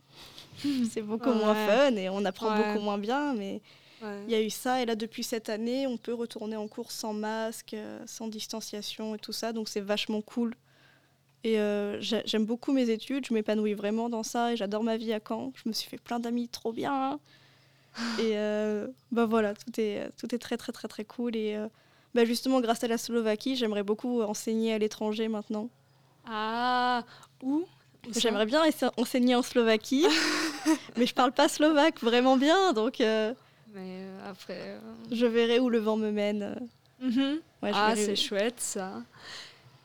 C'est 0.91 1.03
beaucoup 1.03 1.33
moins 1.33 1.55
fun 1.55 1.97
et 1.97 2.09
on 2.09 2.25
apprend 2.25 2.51
Ouais. 2.51 2.57
beaucoup 2.75 2.85
moins 2.85 2.99
bien. 2.99 3.35
Mais 3.35 3.61
il 4.27 4.33
y 4.33 4.35
a 4.35 4.43
eu 4.43 4.51
ça. 4.51 4.83
Et 4.83 4.87
là, 4.87 4.95
depuis 4.97 5.23
cette 5.23 5.49
année, 5.49 5.87
on 5.87 5.97
peut 5.97 6.15
retourner 6.15 6.57
en 6.57 6.69
cours 6.69 6.91
sans 6.93 7.13
masque, 7.13 7.75
euh, 7.75 8.01
sans 8.07 8.29
distanciation 8.29 9.15
et 9.15 9.19
tout 9.19 9.33
ça. 9.33 9.53
Donc, 9.53 9.69
c'est 9.69 9.81
vachement 9.81 10.21
cool. 10.23 10.55
Et 11.45 11.59
euh, 11.59 12.01
j'ai- 12.01 12.23
j'aime 12.25 12.45
beaucoup 12.47 12.73
mes 12.73 12.89
études. 12.91 13.27
Je 13.27 13.35
m'épanouis 13.35 13.75
vraiment 13.75 14.09
dans 14.09 14.23
ça. 14.23 14.53
Et 14.53 14.57
j'adore 14.57 14.83
ma 14.85 14.97
vie 14.97 15.13
à 15.13 15.21
Caen. 15.27 15.53
Je 15.57 15.69
me 15.69 15.73
suis 15.73 15.89
fait 15.89 15.99
plein 15.99 16.21
d'amis 16.21 16.49
trop 16.49 16.73
bien. 16.73 17.19
Et 18.21 18.39
euh, 18.39 18.89
bah 19.11 19.27
voilà, 19.27 19.55
tout 19.55 19.81
est, 19.81 20.11
tout 20.19 20.35
est 20.35 20.39
très, 20.39 20.57
très, 20.57 20.73
très, 20.73 20.89
très 20.89 21.05
cool. 21.05 21.37
Et 21.37 21.55
euh, 21.57 21.69
bah 22.15 22.25
justement, 22.25 22.61
grâce 22.61 22.83
à 22.85 22.89
la 22.89 22.99
Slovaquie, 22.99 23.55
j'aimerais 23.57 23.83
beaucoup 23.83 24.23
enseigner 24.23 24.73
à 24.73 24.79
l'étranger 24.79 25.29
maintenant. 25.29 25.69
Ah, 26.27 27.05
où? 27.43 27.65
J'aimerais 28.11 28.47
bien 28.47 28.63
enseigner 28.97 29.35
en 29.35 29.43
Slovaquie. 29.43 30.07
mais 30.97 31.07
je 31.07 31.15
parle 31.15 31.33
pas 31.33 31.49
slovaque 31.49 32.01
vraiment 32.03 32.37
bien. 32.37 32.73
Donc, 32.73 33.01
euh, 33.01 33.33
Mais 33.75 34.01
euh, 34.03 34.31
après. 34.31 34.59
euh, 34.59 34.79
je 35.11 35.27
verrai 35.27 35.59
où 35.61 35.69
le 35.71 35.79
vent 35.79 35.97
me 35.97 36.11
mène. 36.11 36.69
mhm. 37.01 37.41
Ouais, 37.63 37.71
Ah, 37.75 37.95
c'est 37.95 38.17
chouette 38.17 38.61
ça. 38.61 39.03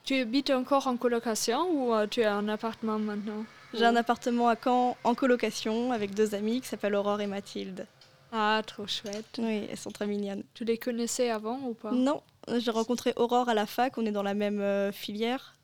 Tu 0.03 0.15
habites 0.15 0.49
encore 0.49 0.88
en 0.88 0.97
colocation 0.97 1.69
ou 1.71 1.93
euh, 1.93 2.08
tu 2.08 2.23
as 2.23 2.34
un 2.36 2.47
appartement 2.49 2.97
maintenant? 2.97 3.45
J'ai 3.73 3.86
un 3.86 3.95
appartement 3.97 4.47
à 4.47 4.56
Caen 4.62 4.97
en 5.03 5.13
colocation 5.13 5.91
avec 5.91 6.15
deux 6.15 6.34
amies 6.34 6.62
qui 6.62 6.67
s'appellent 6.67 6.95
Aurore 6.95 7.21
et 7.21 7.27
Mathilde. 7.27 7.86
Ah, 8.32 8.62
trop 8.65 8.88
chouette. 8.88 9.38
Oui, 9.38 9.67
elles 9.69 9.77
sont 9.77 9.91
très 9.91 10.08
mignonnes. 10.08 10.43
Tu 10.53 10.63
les 10.63 10.77
connaissais 10.77 11.30
avant 11.30 11.60
ou 11.63 11.73
pas? 11.73 11.91
Non, 11.91 12.21
j'ai 12.58 12.71
rencontré 12.71 13.13
Aurore 13.17 13.49
à 13.49 13.53
la 13.53 13.65
fac, 13.65 13.97
on 13.97 14.06
est 14.06 14.12
dans 14.12 14.23
la 14.23 14.34
même 14.34 14.62
euh, 14.62 14.91
filière. 14.91 15.56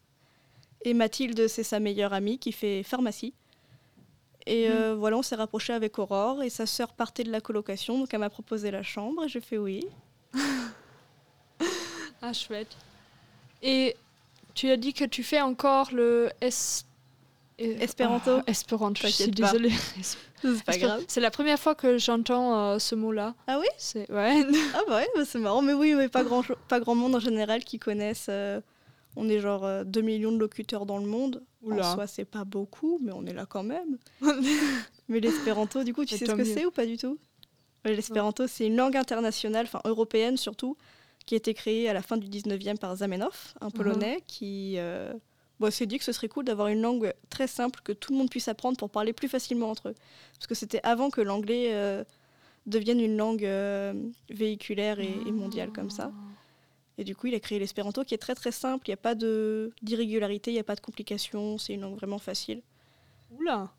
Et 0.83 0.93
Mathilde, 0.93 1.47
c'est 1.47 1.63
sa 1.63 1.79
meilleure 1.79 2.13
amie 2.13 2.37
qui 2.39 2.51
fait 2.51 2.83
pharmacie. 2.83 3.33
Et 4.45 4.67
Mhm. 4.67 4.73
euh, 4.75 4.95
voilà, 4.95 5.17
on 5.17 5.21
s'est 5.21 5.35
rapproché 5.35 5.71
avec 5.73 5.97
Aurore 5.99 6.43
et 6.43 6.49
sa 6.49 6.65
sœur 6.65 6.93
partait 6.93 7.23
de 7.23 7.31
la 7.31 7.39
colocation, 7.39 7.97
donc 7.99 8.13
elle 8.13 8.19
m'a 8.19 8.29
proposé 8.29 8.71
la 8.71 8.83
chambre 8.83 9.23
et 9.23 9.29
j'ai 9.29 9.39
fait 9.41 9.57
oui. 9.57 9.85
Ah, 12.21 12.33
chouette. 12.33 12.75
Et 13.61 13.95
tu 14.53 14.69
as 14.69 14.77
dit 14.77 14.93
que 14.93 15.03
tu 15.05 15.23
fais 15.23 15.41
encore 15.41 15.93
le 15.93 16.29
es... 16.41 16.49
eh, 17.57 17.83
Espéranto. 17.83 18.37
Ah, 18.39 18.43
espéranto, 18.47 19.01
je 19.07 19.11
suis 19.11 19.31
désolée. 19.31 19.71
C'est 20.41 20.63
pas 20.65 20.77
grave. 20.77 21.03
C'est 21.07 21.21
la 21.21 21.31
première 21.31 21.59
fois 21.59 21.73
que 21.75 21.97
j'entends 21.97 22.57
euh, 22.73 22.79
ce 22.79 22.95
mot-là. 22.95 23.33
Ah 23.47 23.59
oui? 23.59 23.67
C'est 23.77 24.09
ouais. 24.11 24.43
Ah 24.75 24.81
bah 24.87 24.95
ouais, 24.97 25.07
bah 25.15 25.23
c'est 25.25 25.39
marrant. 25.39 25.61
Mais 25.61 25.73
oui, 25.73 25.93
mais 25.95 26.09
pas 26.09 26.23
grand, 26.25 26.43
pas 26.67 26.79
grand 26.81 26.95
monde 26.95 27.15
en 27.15 27.19
général 27.19 27.63
qui 27.63 27.79
connaissent. 27.79 28.27
euh, 28.29 28.59
on 29.15 29.29
est 29.29 29.39
genre 29.39 29.65
euh, 29.65 29.83
2 29.83 30.01
millions 30.01 30.31
de 30.31 30.37
locuteurs 30.37 30.85
dans 30.85 30.97
le 30.97 31.05
monde. 31.05 31.43
Oula. 31.61 31.91
En 31.91 31.93
soi, 31.95 32.07
c'est 32.07 32.25
pas 32.25 32.43
beaucoup, 32.43 32.99
mais 33.01 33.11
on 33.11 33.25
est 33.25 33.33
là 33.33 33.45
quand 33.45 33.63
même. 33.63 33.97
mais 35.09 35.19
l'espéranto, 35.19 35.83
du 35.83 35.93
coup, 35.93 36.05
tu 36.05 36.17
sais 36.17 36.25
ce 36.25 36.31
que 36.31 36.43
c'est 36.43 36.65
ou 36.65 36.71
pas 36.71 36.85
du 36.85 36.97
tout? 36.97 37.17
L'espéranto, 37.85 38.47
c'est 38.47 38.67
une 38.67 38.77
langue 38.77 38.95
internationale, 38.95 39.65
enfin 39.65 39.81
européenne 39.85 40.37
surtout, 40.37 40.77
qui 41.25 41.35
a 41.35 41.37
été 41.37 41.53
créée 41.53 41.89
à 41.89 41.93
la 41.93 42.01
fin 42.01 42.17
du 42.17 42.27
19e 42.27 42.77
par 42.77 42.95
Zamenhof, 42.95 43.55
un 43.61 43.69
Polonais 43.69 44.23
qui, 44.25 44.75
euh, 44.77 45.13
bon, 45.59 45.71
s'est 45.71 45.85
dit 45.85 45.97
que 45.97 46.03
ce 46.03 46.13
serait 46.13 46.29
cool 46.29 46.45
d'avoir 46.45 46.69
une 46.69 46.81
langue 46.81 47.13
très 47.29 47.47
simple 47.47 47.81
que 47.83 47.91
tout 47.91 48.13
le 48.13 48.19
monde 48.19 48.29
puisse 48.29 48.47
apprendre 48.47 48.77
pour 48.77 48.89
parler 48.89 49.11
plus 49.11 49.27
facilement 49.27 49.69
entre 49.69 49.89
eux. 49.89 49.95
Parce 50.35 50.47
que 50.47 50.55
c'était 50.55 50.79
avant 50.83 51.09
que 51.09 51.19
l'anglais 51.19 51.71
euh, 51.73 52.05
devienne 52.65 53.01
une 53.01 53.17
langue 53.17 53.45
euh, 53.45 53.93
véhiculaire 54.29 54.99
et, 54.99 55.17
et 55.25 55.31
mondiale 55.31 55.71
comme 55.71 55.89
ça. 55.89 56.11
Et 56.97 57.03
du 57.03 57.15
coup, 57.15 57.27
il 57.27 57.35
a 57.35 57.39
créé 57.39 57.57
l'espéranto 57.59 58.03
qui 58.03 58.13
est 58.13 58.19
très 58.19 58.35
très 58.35 58.51
simple. 58.51 58.87
Il 58.87 58.91
n'y 58.91 58.95
a 58.95 58.97
pas 58.97 59.15
d'irrégularité, 59.15 60.51
il 60.51 60.55
n'y 60.55 60.59
a 60.59 60.63
pas 60.63 60.75
de 60.75 60.81
complications. 60.81 61.57
C'est 61.57 61.73
une 61.73 61.81
langue 61.81 61.95
vraiment 61.95 62.19
facile. 62.19 62.61
Oula. 63.31 63.71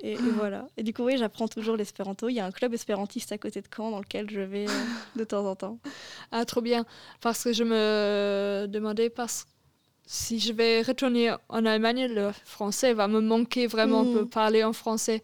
Et, 0.00 0.12
et 0.12 0.16
voilà. 0.16 0.66
Et 0.76 0.82
du 0.82 0.92
coup, 0.92 1.04
oui, 1.04 1.16
j'apprends 1.16 1.48
toujours 1.48 1.76
l'espéranto. 1.76 2.28
Il 2.28 2.34
y 2.34 2.40
a 2.40 2.44
un 2.44 2.50
club 2.50 2.74
espérantiste 2.74 3.32
à 3.32 3.38
côté 3.38 3.62
de 3.62 3.68
Caen 3.74 3.90
dans 3.90 4.00
lequel 4.00 4.28
je 4.28 4.40
vais 4.40 4.66
euh, 4.68 4.72
de 5.16 5.24
temps 5.24 5.46
en 5.46 5.54
temps. 5.56 5.78
Ah, 6.32 6.44
trop 6.44 6.60
bien. 6.60 6.84
Parce 7.20 7.44
que 7.44 7.52
je 7.52 7.64
me 7.64 8.66
demandais 8.68 9.08
parce 9.10 9.46
si 10.04 10.38
je 10.38 10.52
vais 10.52 10.82
retourner 10.82 11.34
en 11.48 11.64
Allemagne, 11.64 12.06
le 12.12 12.30
français 12.44 12.92
va 12.94 13.08
me 13.08 13.20
manquer 13.20 13.66
vraiment 13.66 14.04
Mm. 14.04 14.14
de 14.14 14.22
parler 14.24 14.62
en 14.64 14.72
français. 14.72 15.22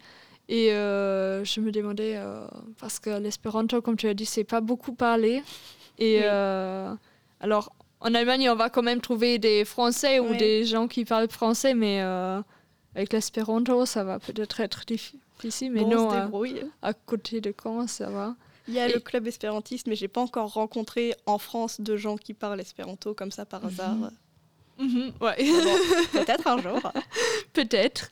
Et 0.49 0.73
euh, 0.73 1.43
je 1.45 1.61
me 1.61 1.71
demandais, 1.71 2.15
euh, 2.17 2.45
parce 2.79 2.99
que 2.99 3.09
l'espéranto, 3.19 3.81
comme 3.81 3.95
tu 3.95 4.07
as 4.07 4.13
dit, 4.13 4.25
c'est 4.25 4.43
pas 4.43 4.59
beaucoup 4.61 4.93
parlé. 4.93 5.41
Et 5.99 6.19
Oui. 6.19 6.97
Euh, 7.43 7.45
alors, 7.45 7.73
en 7.99 8.13
Allemagne, 8.15 8.49
on 8.49 8.55
va 8.55 8.69
quand 8.69 8.81
même 8.83 9.01
trouver 9.01 9.37
des 9.39 9.65
Français 9.65 10.19
ou 10.19 10.33
des 10.35 10.65
gens 10.65 10.87
qui 10.87 11.05
parlent 11.05 11.29
français, 11.29 11.73
mais 11.73 12.01
euh, 12.01 12.41
avec 12.95 13.13
l'espéranto, 13.13 13.85
ça 13.85 14.03
va 14.03 14.19
peut-être 14.19 14.59
être 14.59 14.81
diffi- 14.85 15.19
difficile. 15.39 15.71
Mais 15.71 15.81
Bon, 15.81 15.89
non, 15.89 16.09
à, 16.09 16.21
débrouille. 16.25 16.61
à 16.81 16.93
côté 16.93 17.39
de 17.41 17.53
Caen, 17.63 17.87
ça 17.87 18.09
va. 18.09 18.35
Il 18.67 18.73
y 18.73 18.79
a 18.79 18.87
Et- 18.89 18.93
le 18.93 18.99
club 18.99 19.27
espérantiste, 19.27 19.87
mais 19.87 19.95
j'ai 19.95 20.07
pas 20.07 20.21
encore 20.21 20.53
rencontré 20.53 21.15
en 21.25 21.37
France 21.37 21.79
de 21.81 21.95
gens 21.97 22.17
qui 22.17 22.33
parlent 22.33 22.59
espéranto 22.61 23.13
comme 23.13 23.31
ça 23.31 23.45
par 23.45 23.65
hasard. 23.65 23.95
Mhm, 24.79 25.11
ouais. 25.21 25.35
Mais 25.37 25.51
bon, 25.51 25.77
Peut-être 26.13 26.47
un 26.47 26.61
jour. 26.61 26.81
Peut-être. 27.53 28.09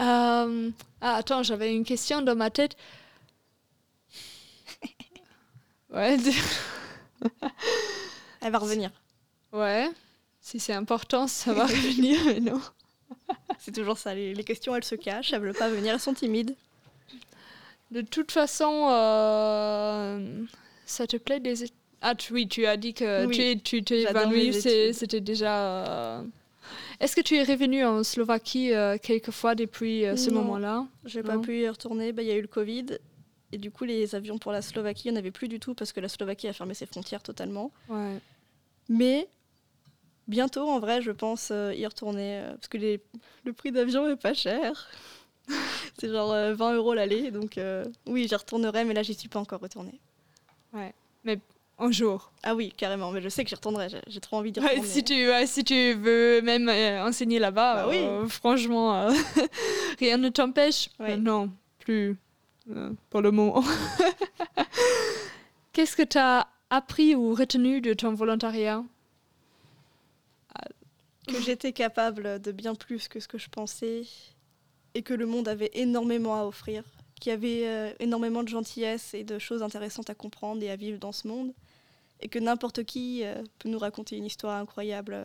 Euh, 0.00 0.70
ah, 1.00 1.14
attends, 1.16 1.42
j'avais 1.42 1.74
une 1.74 1.84
question 1.84 2.22
dans 2.22 2.36
ma 2.36 2.50
tête. 2.50 2.76
Ouais, 5.90 6.16
Elle 8.40 8.52
va 8.52 8.58
revenir. 8.58 8.90
ouais. 9.52 9.88
Si 10.40 10.60
c'est 10.60 10.72
important, 10.72 11.26
ça 11.26 11.52
va 11.52 11.66
revenir, 11.66 12.18
mais 12.26 12.40
non. 12.40 12.60
C'est 13.58 13.72
toujours 13.74 13.98
ça. 13.98 14.14
Les, 14.14 14.34
les 14.34 14.44
questions, 14.44 14.74
elles 14.74 14.84
se 14.84 14.94
cachent. 14.94 15.32
Elles 15.32 15.40
veulent 15.42 15.52
pas 15.52 15.68
venir. 15.68 15.94
Elles 15.94 16.00
sont 16.00 16.14
timides. 16.14 16.54
De 17.90 18.00
toute 18.02 18.30
façon, 18.32 18.88
euh, 18.90 20.44
ça 20.86 21.06
te 21.06 21.16
plaît 21.16 21.40
des 21.40 21.64
études 21.64 21.74
Ah 22.00 22.14
tu- 22.14 22.32
oui, 22.32 22.46
tu 22.48 22.66
as 22.66 22.76
dit 22.76 22.94
que 22.94 23.26
Oui, 23.26 23.34
tu 23.36 23.42
es- 23.42 23.56
tu 23.56 23.82
t'es 23.82 24.02
j'adore 24.02 24.22
évanoui, 24.22 24.50
les 24.50 24.60
c'est- 24.60 24.84
études. 24.88 24.94
c'était 24.98 25.20
déjà... 25.20 25.56
euh, 26.18 26.22
Est-ce 27.00 27.16
que 27.16 27.20
tu 27.20 27.36
es 27.36 27.42
revenu 27.42 27.84
en 27.84 28.04
Slovaquie 28.04 28.72
euh, 28.72 28.96
quelques 29.02 29.30
fois 29.32 29.54
depuis 29.54 30.04
euh, 30.06 30.16
ce 30.16 30.30
moment-là? 30.30 30.86
J'ai 31.04 31.22
pas 31.22 31.38
pu 31.38 31.62
y 31.62 31.68
retourner. 31.68 32.12
Bah, 32.12 32.22
Il 32.22 32.28
y 32.28 32.32
a 32.32 32.36
eu 32.36 32.42
le 32.42 32.46
Covid. 32.48 32.86
Et 33.52 33.58
du 33.58 33.70
coup, 33.70 33.84
les 33.84 34.14
avions 34.14 34.38
pour 34.38 34.52
la 34.52 34.60
Slovaquie, 34.62 35.08
il 35.08 35.12
n'y 35.12 35.16
en 35.16 35.20
avait 35.20 35.30
plus 35.30 35.48
du 35.48 35.58
tout 35.58 35.74
parce 35.74 35.92
que 35.92 36.00
la 36.00 36.08
Slovaquie 36.08 36.48
a 36.48 36.52
fermé 36.52 36.74
ses 36.74 36.86
frontières 36.86 37.22
totalement. 37.22 37.70
Ouais. 37.88 38.18
Mais 38.90 39.26
bientôt, 40.26 40.68
en 40.68 40.78
vrai, 40.80 41.00
je 41.02 41.10
pense 41.10 41.48
euh, 41.50 41.72
y 41.74 41.86
retourner 41.86 42.40
euh, 42.40 42.52
parce 42.54 42.68
que 42.68 42.76
les- 42.78 43.00
le 43.44 43.52
prix 43.52 43.72
d'avion 43.72 44.08
est 44.08 44.16
pas 44.16 44.34
cher. 44.34 44.88
C'est 45.98 46.08
genre 46.10 46.32
euh, 46.32 46.54
20 46.54 46.74
euros 46.74 46.92
l'aller. 46.94 47.30
Donc 47.30 47.56
euh, 47.58 47.84
oui, 48.06 48.26
j'y 48.28 48.34
retournerai, 48.34 48.84
mais 48.84 48.92
là, 48.94 49.02
j'y 49.02 49.14
suis 49.14 49.28
pas 49.28 49.38
encore 49.40 49.60
retournée. 49.60 49.98
Un 51.80 51.92
jour. 51.92 52.32
Ah 52.42 52.56
oui, 52.56 52.72
carrément. 52.76 53.12
Mais 53.12 53.20
je 53.22 53.28
sais 53.28 53.44
que 53.44 53.48
j'y 53.50 53.54
retournerai. 53.54 53.86
J'ai- 54.08 54.20
trop 54.20 54.38
envie 54.38 54.50
d'y 54.50 54.58
Ouais, 54.58 54.70
retourner. 54.70 54.88
si, 54.88 55.04
tu, 55.04 55.14
ouais, 55.28 55.46
si 55.46 55.62
tu 55.62 55.92
veux 55.94 56.40
même 56.42 56.68
euh, 56.68 57.06
enseigner 57.06 57.38
là-bas, 57.38 57.84
Bah 57.84 57.88
oui. 57.88 57.98
euh, 57.98 58.26
franchement, 58.26 58.96
euh, 58.96 59.12
rien 60.00 60.16
ne 60.16 60.28
t'empêche. 60.28 60.88
Ouais. 60.98 61.12
Euh, 61.12 61.16
non, 61.16 61.52
plus 61.78 62.10
euh, 62.10 62.14
pour 63.10 63.20
le 63.20 63.30
moment. 63.30 63.62
Qu'est-ce 65.72 65.96
que 65.96 66.02
tu 66.02 66.18
as 66.18 66.48
appris 66.70 67.14
ou 67.14 67.34
retenu 67.34 67.80
de 67.80 67.94
ton 67.94 68.14
volontariat? 68.14 68.84
Que 71.26 71.40
j'étais 71.40 71.72
capable 71.72 72.40
de 72.40 72.52
bien 72.52 72.74
plus 72.74 73.06
que 73.06 73.20
ce 73.20 73.28
que 73.28 73.36
je 73.38 73.50
pensais 73.50 74.04
et 74.94 75.02
que 75.02 75.12
le 75.12 75.26
monde 75.26 75.46
avait 75.46 75.70
énormément 75.74 76.34
à 76.40 76.44
offrir, 76.44 76.82
qu'il 77.20 77.30
y 77.30 77.34
avait 77.34 77.66
euh, 77.66 77.92
énormément 78.00 78.42
de 78.42 78.48
gentillesse 78.48 79.12
et 79.12 79.24
de 79.24 79.38
choses 79.38 79.62
intéressantes 79.62 80.08
à 80.08 80.14
comprendre 80.14 80.62
et 80.62 80.70
à 80.70 80.76
vivre 80.76 80.98
dans 80.98 81.12
ce 81.12 81.28
monde 81.28 81.52
et 82.20 82.28
que 82.28 82.38
n'importe 82.38 82.84
qui 82.84 83.24
euh, 83.24 83.42
peut 83.58 83.68
nous 83.68 83.78
raconter 83.78 84.16
une 84.16 84.24
histoire 84.24 84.58
incroyable. 84.58 85.12
euh, 85.14 85.24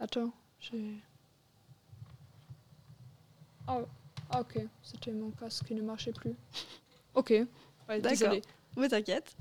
Attends, 0.00 0.32
j'ai. 0.60 0.82
Ah, 3.68 3.78
ah, 4.30 4.40
ok, 4.40 4.58
c'était 4.82 5.12
mon 5.12 5.30
casque 5.30 5.66
qui 5.66 5.74
ne 5.74 5.82
marchait 5.82 6.12
plus. 6.12 6.34
Ok, 7.14 7.32
ouais, 7.88 8.00
D'accord. 8.02 8.34
Oui, 8.76 8.88
t'inquiète. 8.90 9.34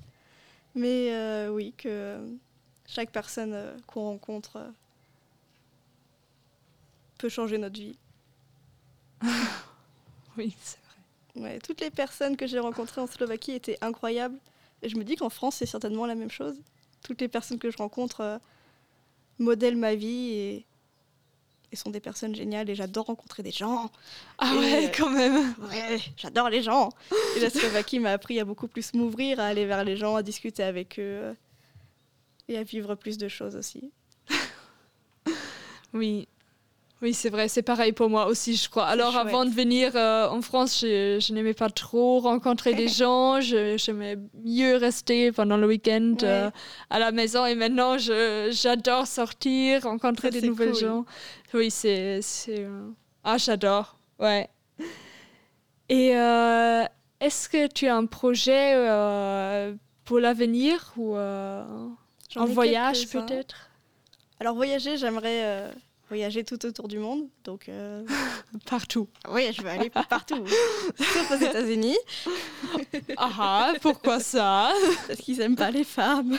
Mais 0.76 1.14
euh, 1.14 1.50
oui, 1.50 1.74
que 1.78 2.26
chaque 2.86 3.12
personne 3.12 3.54
euh, 3.54 3.76
qu'on 3.86 4.04
rencontre 4.04 4.56
euh, 4.56 4.70
peut 7.18 7.30
changer 7.30 7.58
notre 7.58 7.76
vie. 7.76 7.98
Oui, 10.38 10.54
c'est 10.62 10.80
vrai. 10.84 11.44
Ouais, 11.44 11.60
toutes 11.60 11.80
les 11.80 11.90
personnes 11.90 12.36
que 12.36 12.46
j'ai 12.46 12.60
rencontrées 12.60 13.00
en 13.00 13.08
Slovaquie 13.08 13.54
étaient 13.54 13.78
incroyables. 13.80 14.38
Et 14.82 14.90
je 14.90 14.98
me 14.98 15.06
dis 15.06 15.16
qu'en 15.16 15.30
France, 15.30 15.56
c'est 15.56 15.66
certainement 15.66 16.06
la 16.06 16.16
même 16.16 16.30
chose. 16.30 16.58
Toutes 17.04 17.22
les 17.22 17.30
personnes 17.30 17.58
que 17.58 17.72
je 17.72 17.78
rencontre 17.78 18.42
modèlent 19.40 19.78
ma 19.78 19.96
vie 19.96 20.34
et, 20.34 20.66
et 21.76 21.78
sont 21.78 21.90
des 21.90 22.00
personnes 22.00 22.34
géniales. 22.34 22.70
Et 22.70 22.76
j'adore 22.76 23.08
rencontrer 23.08 23.44
des 23.44 23.52
gens. 23.52 23.92
Ah 24.38 24.54
Et, 24.56 24.58
ouais, 24.58 24.86
euh, 24.86 24.92
quand 24.96 25.10
même. 25.10 25.54
Ouais, 25.70 26.00
j'adore 26.16 26.50
les 26.50 26.64
gens. 26.64 26.90
Et 27.36 27.42
la 27.42 27.50
Slovaquie 27.50 28.00
m'a 28.00 28.12
appris 28.12 28.40
à 28.40 28.46
beaucoup 28.46 28.68
plus 28.68 28.94
m'ouvrir, 28.94 29.40
à 29.40 29.48
aller 29.48 29.66
vers 29.66 29.84
les 29.84 29.98
gens, 29.98 30.16
à 30.16 30.24
discuter 30.24 30.64
avec 30.64 30.98
eux 30.98 31.20
euh, 31.24 31.34
et 32.48 32.58
à 32.58 32.64
vivre 32.64 32.96
plus 32.96 33.18
de 33.18 33.28
choses 33.28 33.56
aussi. 33.56 33.92
Oui. 35.94 36.28
Oui, 37.06 37.14
c'est 37.14 37.30
vrai, 37.30 37.48
c'est 37.50 37.62
pareil 37.62 37.92
pour 37.92 38.10
moi 38.10 38.26
aussi, 38.26 38.56
je 38.56 38.68
crois. 38.68 38.86
Alors, 38.88 39.12
chouette. 39.14 39.28
avant 39.28 39.46
de 39.46 39.52
venir 39.52 39.92
euh, 39.96 40.28
en 40.28 40.42
France, 40.42 40.80
je, 40.82 41.20
je 41.22 41.34
n'aimais 41.34 41.54
pas 41.54 41.70
trop 41.70 42.20
rencontrer 42.20 42.74
des 42.74 42.88
gens. 43.02 43.40
Je- 43.42 43.78
J'aimais 43.78 44.18
mieux 44.44 44.76
rester 44.78 45.32
pendant 45.32 45.56
le 45.56 45.68
week-end 45.68 46.16
Ouais. 46.20 46.28
euh, 46.28 46.50
à 46.90 46.98
la 46.98 47.12
maison. 47.12 47.46
Et 47.46 47.54
maintenant, 47.54 48.00
je- 48.00 48.50
j'adore 48.52 49.06
sortir, 49.06 49.84
rencontrer 49.84 50.32
Ça, 50.32 50.40
des 50.42 50.48
nouvelles 50.48 50.72
cool. 50.72 50.80
gens. 50.80 51.06
Oui, 51.54 51.70
c'est. 51.70 52.24
c'est, 52.24 52.62
euh, 52.62 52.90
Ah, 53.24 53.38
j'adore. 53.38 53.98
Ouais. 54.20 54.50
Et 55.90 56.18
euh, 56.18 56.84
est-ce 57.20 57.48
que 57.48 57.68
tu 57.68 57.86
as 57.88 57.96
un 57.96 58.08
projet 58.08 58.74
pour 60.06 60.20
l'avenir 60.20 60.92
ou 60.98 61.16
un 61.16 61.96
voyage 62.36 63.08
peut-être? 63.10 63.70
Alors 64.40 64.56
voyager, 64.56 64.98
j'aimerais 64.98 65.70
voyager 66.10 66.44
tout 66.44 66.64
autour 66.66 66.88
du 66.88 67.00
monde. 67.00 67.28
Donc 67.44 67.70
euh, 67.70 68.04
Partout. 68.70 69.08
oui, 69.32 69.52
je 69.54 69.62
veux 69.62 69.70
aller 69.70 69.90
partout, 69.90 70.44
sauf 70.98 71.32
aux 71.32 71.44
États-Unis, 71.44 71.98
Ah, 73.18 73.30
ah, 73.40 73.74
pourquoi 73.82 74.20
ça? 74.20 74.72
Parce 75.08 75.20
qu'ils 75.20 75.42
aiment 75.42 75.56
pas 75.56 75.72
les 75.72 75.84
femmes. 75.84 76.38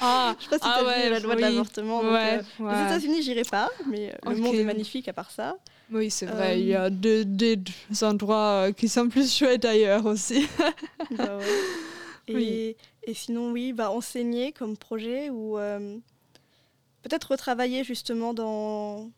Ah, 0.00 0.36
Je 0.38 0.44
sais 0.44 0.50
pas 0.50 0.56
si 0.58 0.62
ah 0.64 0.84
ouais, 0.84 1.06
vu 1.06 1.10
la 1.14 1.18
loi 1.20 1.34
de 1.34 1.40
l'avortement. 1.40 2.00
Ouais, 2.02 2.38
euh, 2.60 2.62
ouais. 2.64 2.72
Les 2.72 2.82
États-Unis, 2.86 3.22
j'irai 3.22 3.42
pas, 3.42 3.68
mais 3.86 4.12
euh, 4.26 4.30
le 4.30 4.36
monde 4.36 4.54
est 4.54 4.62
magnifique 4.64 5.08
à 5.08 5.12
part 5.12 5.30
ça. 5.32 5.56
Oui, 5.90 6.08
c'est 6.10 6.26
vrai, 6.26 6.60
il 6.60 6.68
y 6.68 6.74
Euh, 6.74 6.84
a 6.84 6.90
des 6.90 7.24
deux 7.24 7.56
endroits 8.02 8.66
euh, 8.68 8.72
qui 8.72 8.88
sont 8.88 9.08
plus 9.08 9.34
chouettes 9.36 9.64
ailleurs 9.64 10.06
aussi. 10.06 10.46
Bah 11.10 11.38
et, 12.28 12.34
Oui. 12.34 12.76
et 13.02 13.14
sinon, 13.14 13.50
oui, 13.50 13.72
bah, 13.72 13.90
enseigner 13.90 14.52
comme 14.52 14.76
projet 14.76 15.30
ou 15.30 15.58
euh, 15.58 15.96
peut-être 17.08 17.32
retravailler 17.32 17.84
justement 17.84 18.34
dans, 18.34 19.10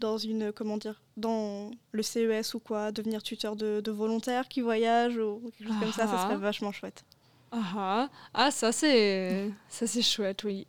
dans 0.00 0.18
une, 0.18 0.52
comment 0.52 0.76
dire, 0.76 1.02
dans 1.16 1.70
le 1.92 2.02
CES 2.02 2.54
ou 2.54 2.60
quoi, 2.60 2.92
devenir 2.92 3.22
tuteur 3.22 3.56
de, 3.56 3.80
de 3.80 3.90
volontaires 3.90 4.48
qui 4.48 4.60
voyagent 4.60 5.16
ou 5.18 5.50
quelque 5.58 5.68
chose 5.68 5.80
comme 5.80 5.92
ça, 5.92 6.06
ça 6.06 6.14
Ah. 6.18 6.22
serait 6.24 6.36
vachement 6.36 6.72
chouette. 6.72 7.04
Ah, 7.50 7.58
ah. 7.76 8.08
ah 8.34 8.50
ça 8.50 8.72
c'est 8.72 9.50
ça 9.68 9.86
c'est 9.86 10.02
chouette, 10.02 10.44
oui. 10.44 10.66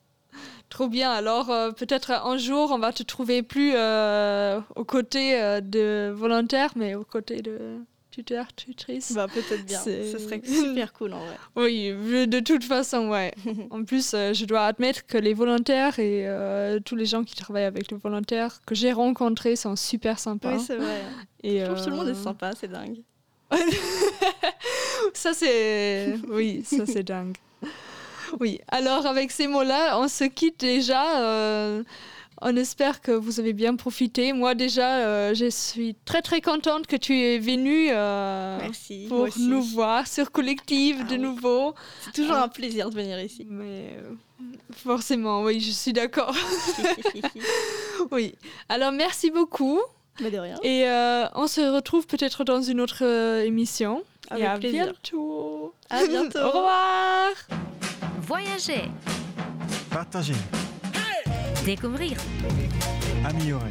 Trop 0.70 0.88
bien. 0.88 1.11
Alors 1.11 1.49
euh, 1.51 1.72
peut-être 1.72 2.11
un 2.11 2.38
jour 2.38 2.72
on 2.72 2.80
va 2.80 2.91
te 2.91 3.03
trouver 3.03 3.43
plus 3.43 3.72
euh, 3.76 4.59
aux 4.76 4.84
côtés 4.84 5.39
euh, 5.41 5.61
de 5.61 6.11
volontaires, 6.14 6.72
mais 6.76 6.95
aux 6.95 7.03
côtés 7.05 7.41
de 7.41 7.78
tuteurs, 8.14 8.53
tutrices. 8.55 9.14
Bah, 9.14 9.28
peut-être 9.28 9.66
bien. 9.66 9.80
Ce 9.80 10.20
serait 10.20 10.41
super 10.45 10.93
cool 10.93 11.14
en 11.14 11.26
vrai. 11.26 11.36
Oui, 11.55 12.28
de 12.28 12.39
toute 12.39 12.64
façon, 12.64 13.09
ouais. 13.09 13.34
En 13.72 13.84
plus, 13.84 14.14
euh, 14.14 14.34
je 14.34 14.45
dois 14.45 14.66
admettre 14.66 15.05
que 15.07 15.18
les 15.18 15.34
volontaires 15.34 15.97
et 15.97 16.28
euh, 16.28 16.80
tous 16.80 16.95
les 16.95 17.07
gens 17.07 17.24
qui 17.24 17.36
travaillent 17.36 17.64
avec 17.64 17.89
les 17.89 17.97
volontaires 17.97 18.61
que 18.68 18.76
j'ai 18.76 18.91
rencontrés 18.91 19.55
sont 19.55 19.76
super 19.76 20.20
sympas. 20.20 20.55
Oui, 20.55 20.64
c'est 20.66 20.76
vrai. 20.76 21.01
et, 21.43 21.59
Je 21.59 21.66
trouve 21.66 21.78
que 21.78 21.84
tout 21.84 21.89
le 21.89 21.95
monde 21.95 22.07
est 22.07 22.11
euh, 22.11 22.24
sympa, 22.24 22.51
c'est 22.55 22.68
dingue. 22.68 23.01
Ça, 25.14 25.34
c'est. 25.34 26.16
Oui, 26.30 26.64
ça, 26.64 26.86
c'est 26.86 27.03
dingue. 27.03 27.36
Oui, 28.39 28.59
alors 28.68 29.05
avec 29.05 29.32
ces 29.32 29.47
mots-là, 29.47 29.99
on 29.99 30.07
se 30.07 30.24
quitte 30.24 30.59
déjà. 30.59 31.84
Euh, 32.44 32.50
On 32.52 32.56
espère 32.56 33.02
que 33.02 33.12
vous 33.12 33.39
avez 33.39 33.54
bien 33.54 33.76
profité. 33.76 34.34
Moi 34.34 34.56
déjà, 34.56 34.98
euh, 35.00 35.34
je 35.34 35.50
suis 35.50 35.96
très 36.06 36.22
très 36.22 36.41
contente 36.41 36.88
que 36.88 36.96
tu 36.96 37.18
es 37.20 37.39
venu 37.39 37.88
euh, 37.91 38.58
Merci. 38.62 39.06
pour 39.10 39.28
nous 39.39 39.62
voir 39.62 40.08
sur 40.08 40.32
Collective 40.32 40.98
Ah 41.02 41.04
de 41.06 41.14
oui. 41.16 41.20
nouveau. 41.20 41.74
C'est 42.06 42.14
toujours 42.14 42.36
un 42.36 42.48
plaisir 42.50 42.89
de 42.89 42.96
venir 42.96 43.20
ici. 43.20 43.46
Mais 43.50 43.96
euh, 43.98 44.12
forcément, 44.72 45.44
oui, 45.44 45.60
je 45.60 45.72
suis 45.72 45.94
d'accord. 45.94 46.36
oui. 48.12 48.36
Alors 48.70 48.91
merci 48.91 49.32
beaucoup 49.32 49.80
Mais 50.20 50.32
de 50.32 50.38
rien. 50.38 50.56
et 50.64 50.88
euh, 50.88 51.26
on 51.36 51.48
se 51.48 51.62
retrouve 51.62 52.08
peut-être 52.08 52.44
dans 52.44 52.62
une 52.62 52.82
autre 52.82 53.04
euh, 53.04 53.44
émission. 53.44 54.04
Avec 54.30 54.44
et 54.44 54.48
à 54.48 54.58
plaisir. 54.58 54.84
bientôt. 54.86 55.74
À 55.89 56.06
bientôt. 56.08 56.39
Au 56.44 56.48
revoir. 56.52 57.32
Voyager, 58.22 58.89
Partager. 59.91 60.34
Découvrir, 61.66 62.18
Améliorer. 63.26 63.70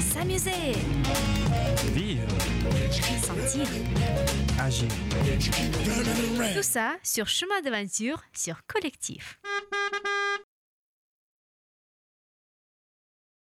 s'amuser, 0.00 0.50
Vivre. 1.94 2.22
sentir. 3.22 3.66
Agir. 4.60 4.88
Tout 6.54 6.62
ça 6.62 6.96
sur 7.02 7.28
Chemin 7.28 7.60
d'aventure 7.62 8.22
sur 8.34 8.56
Collectif. 8.66 9.38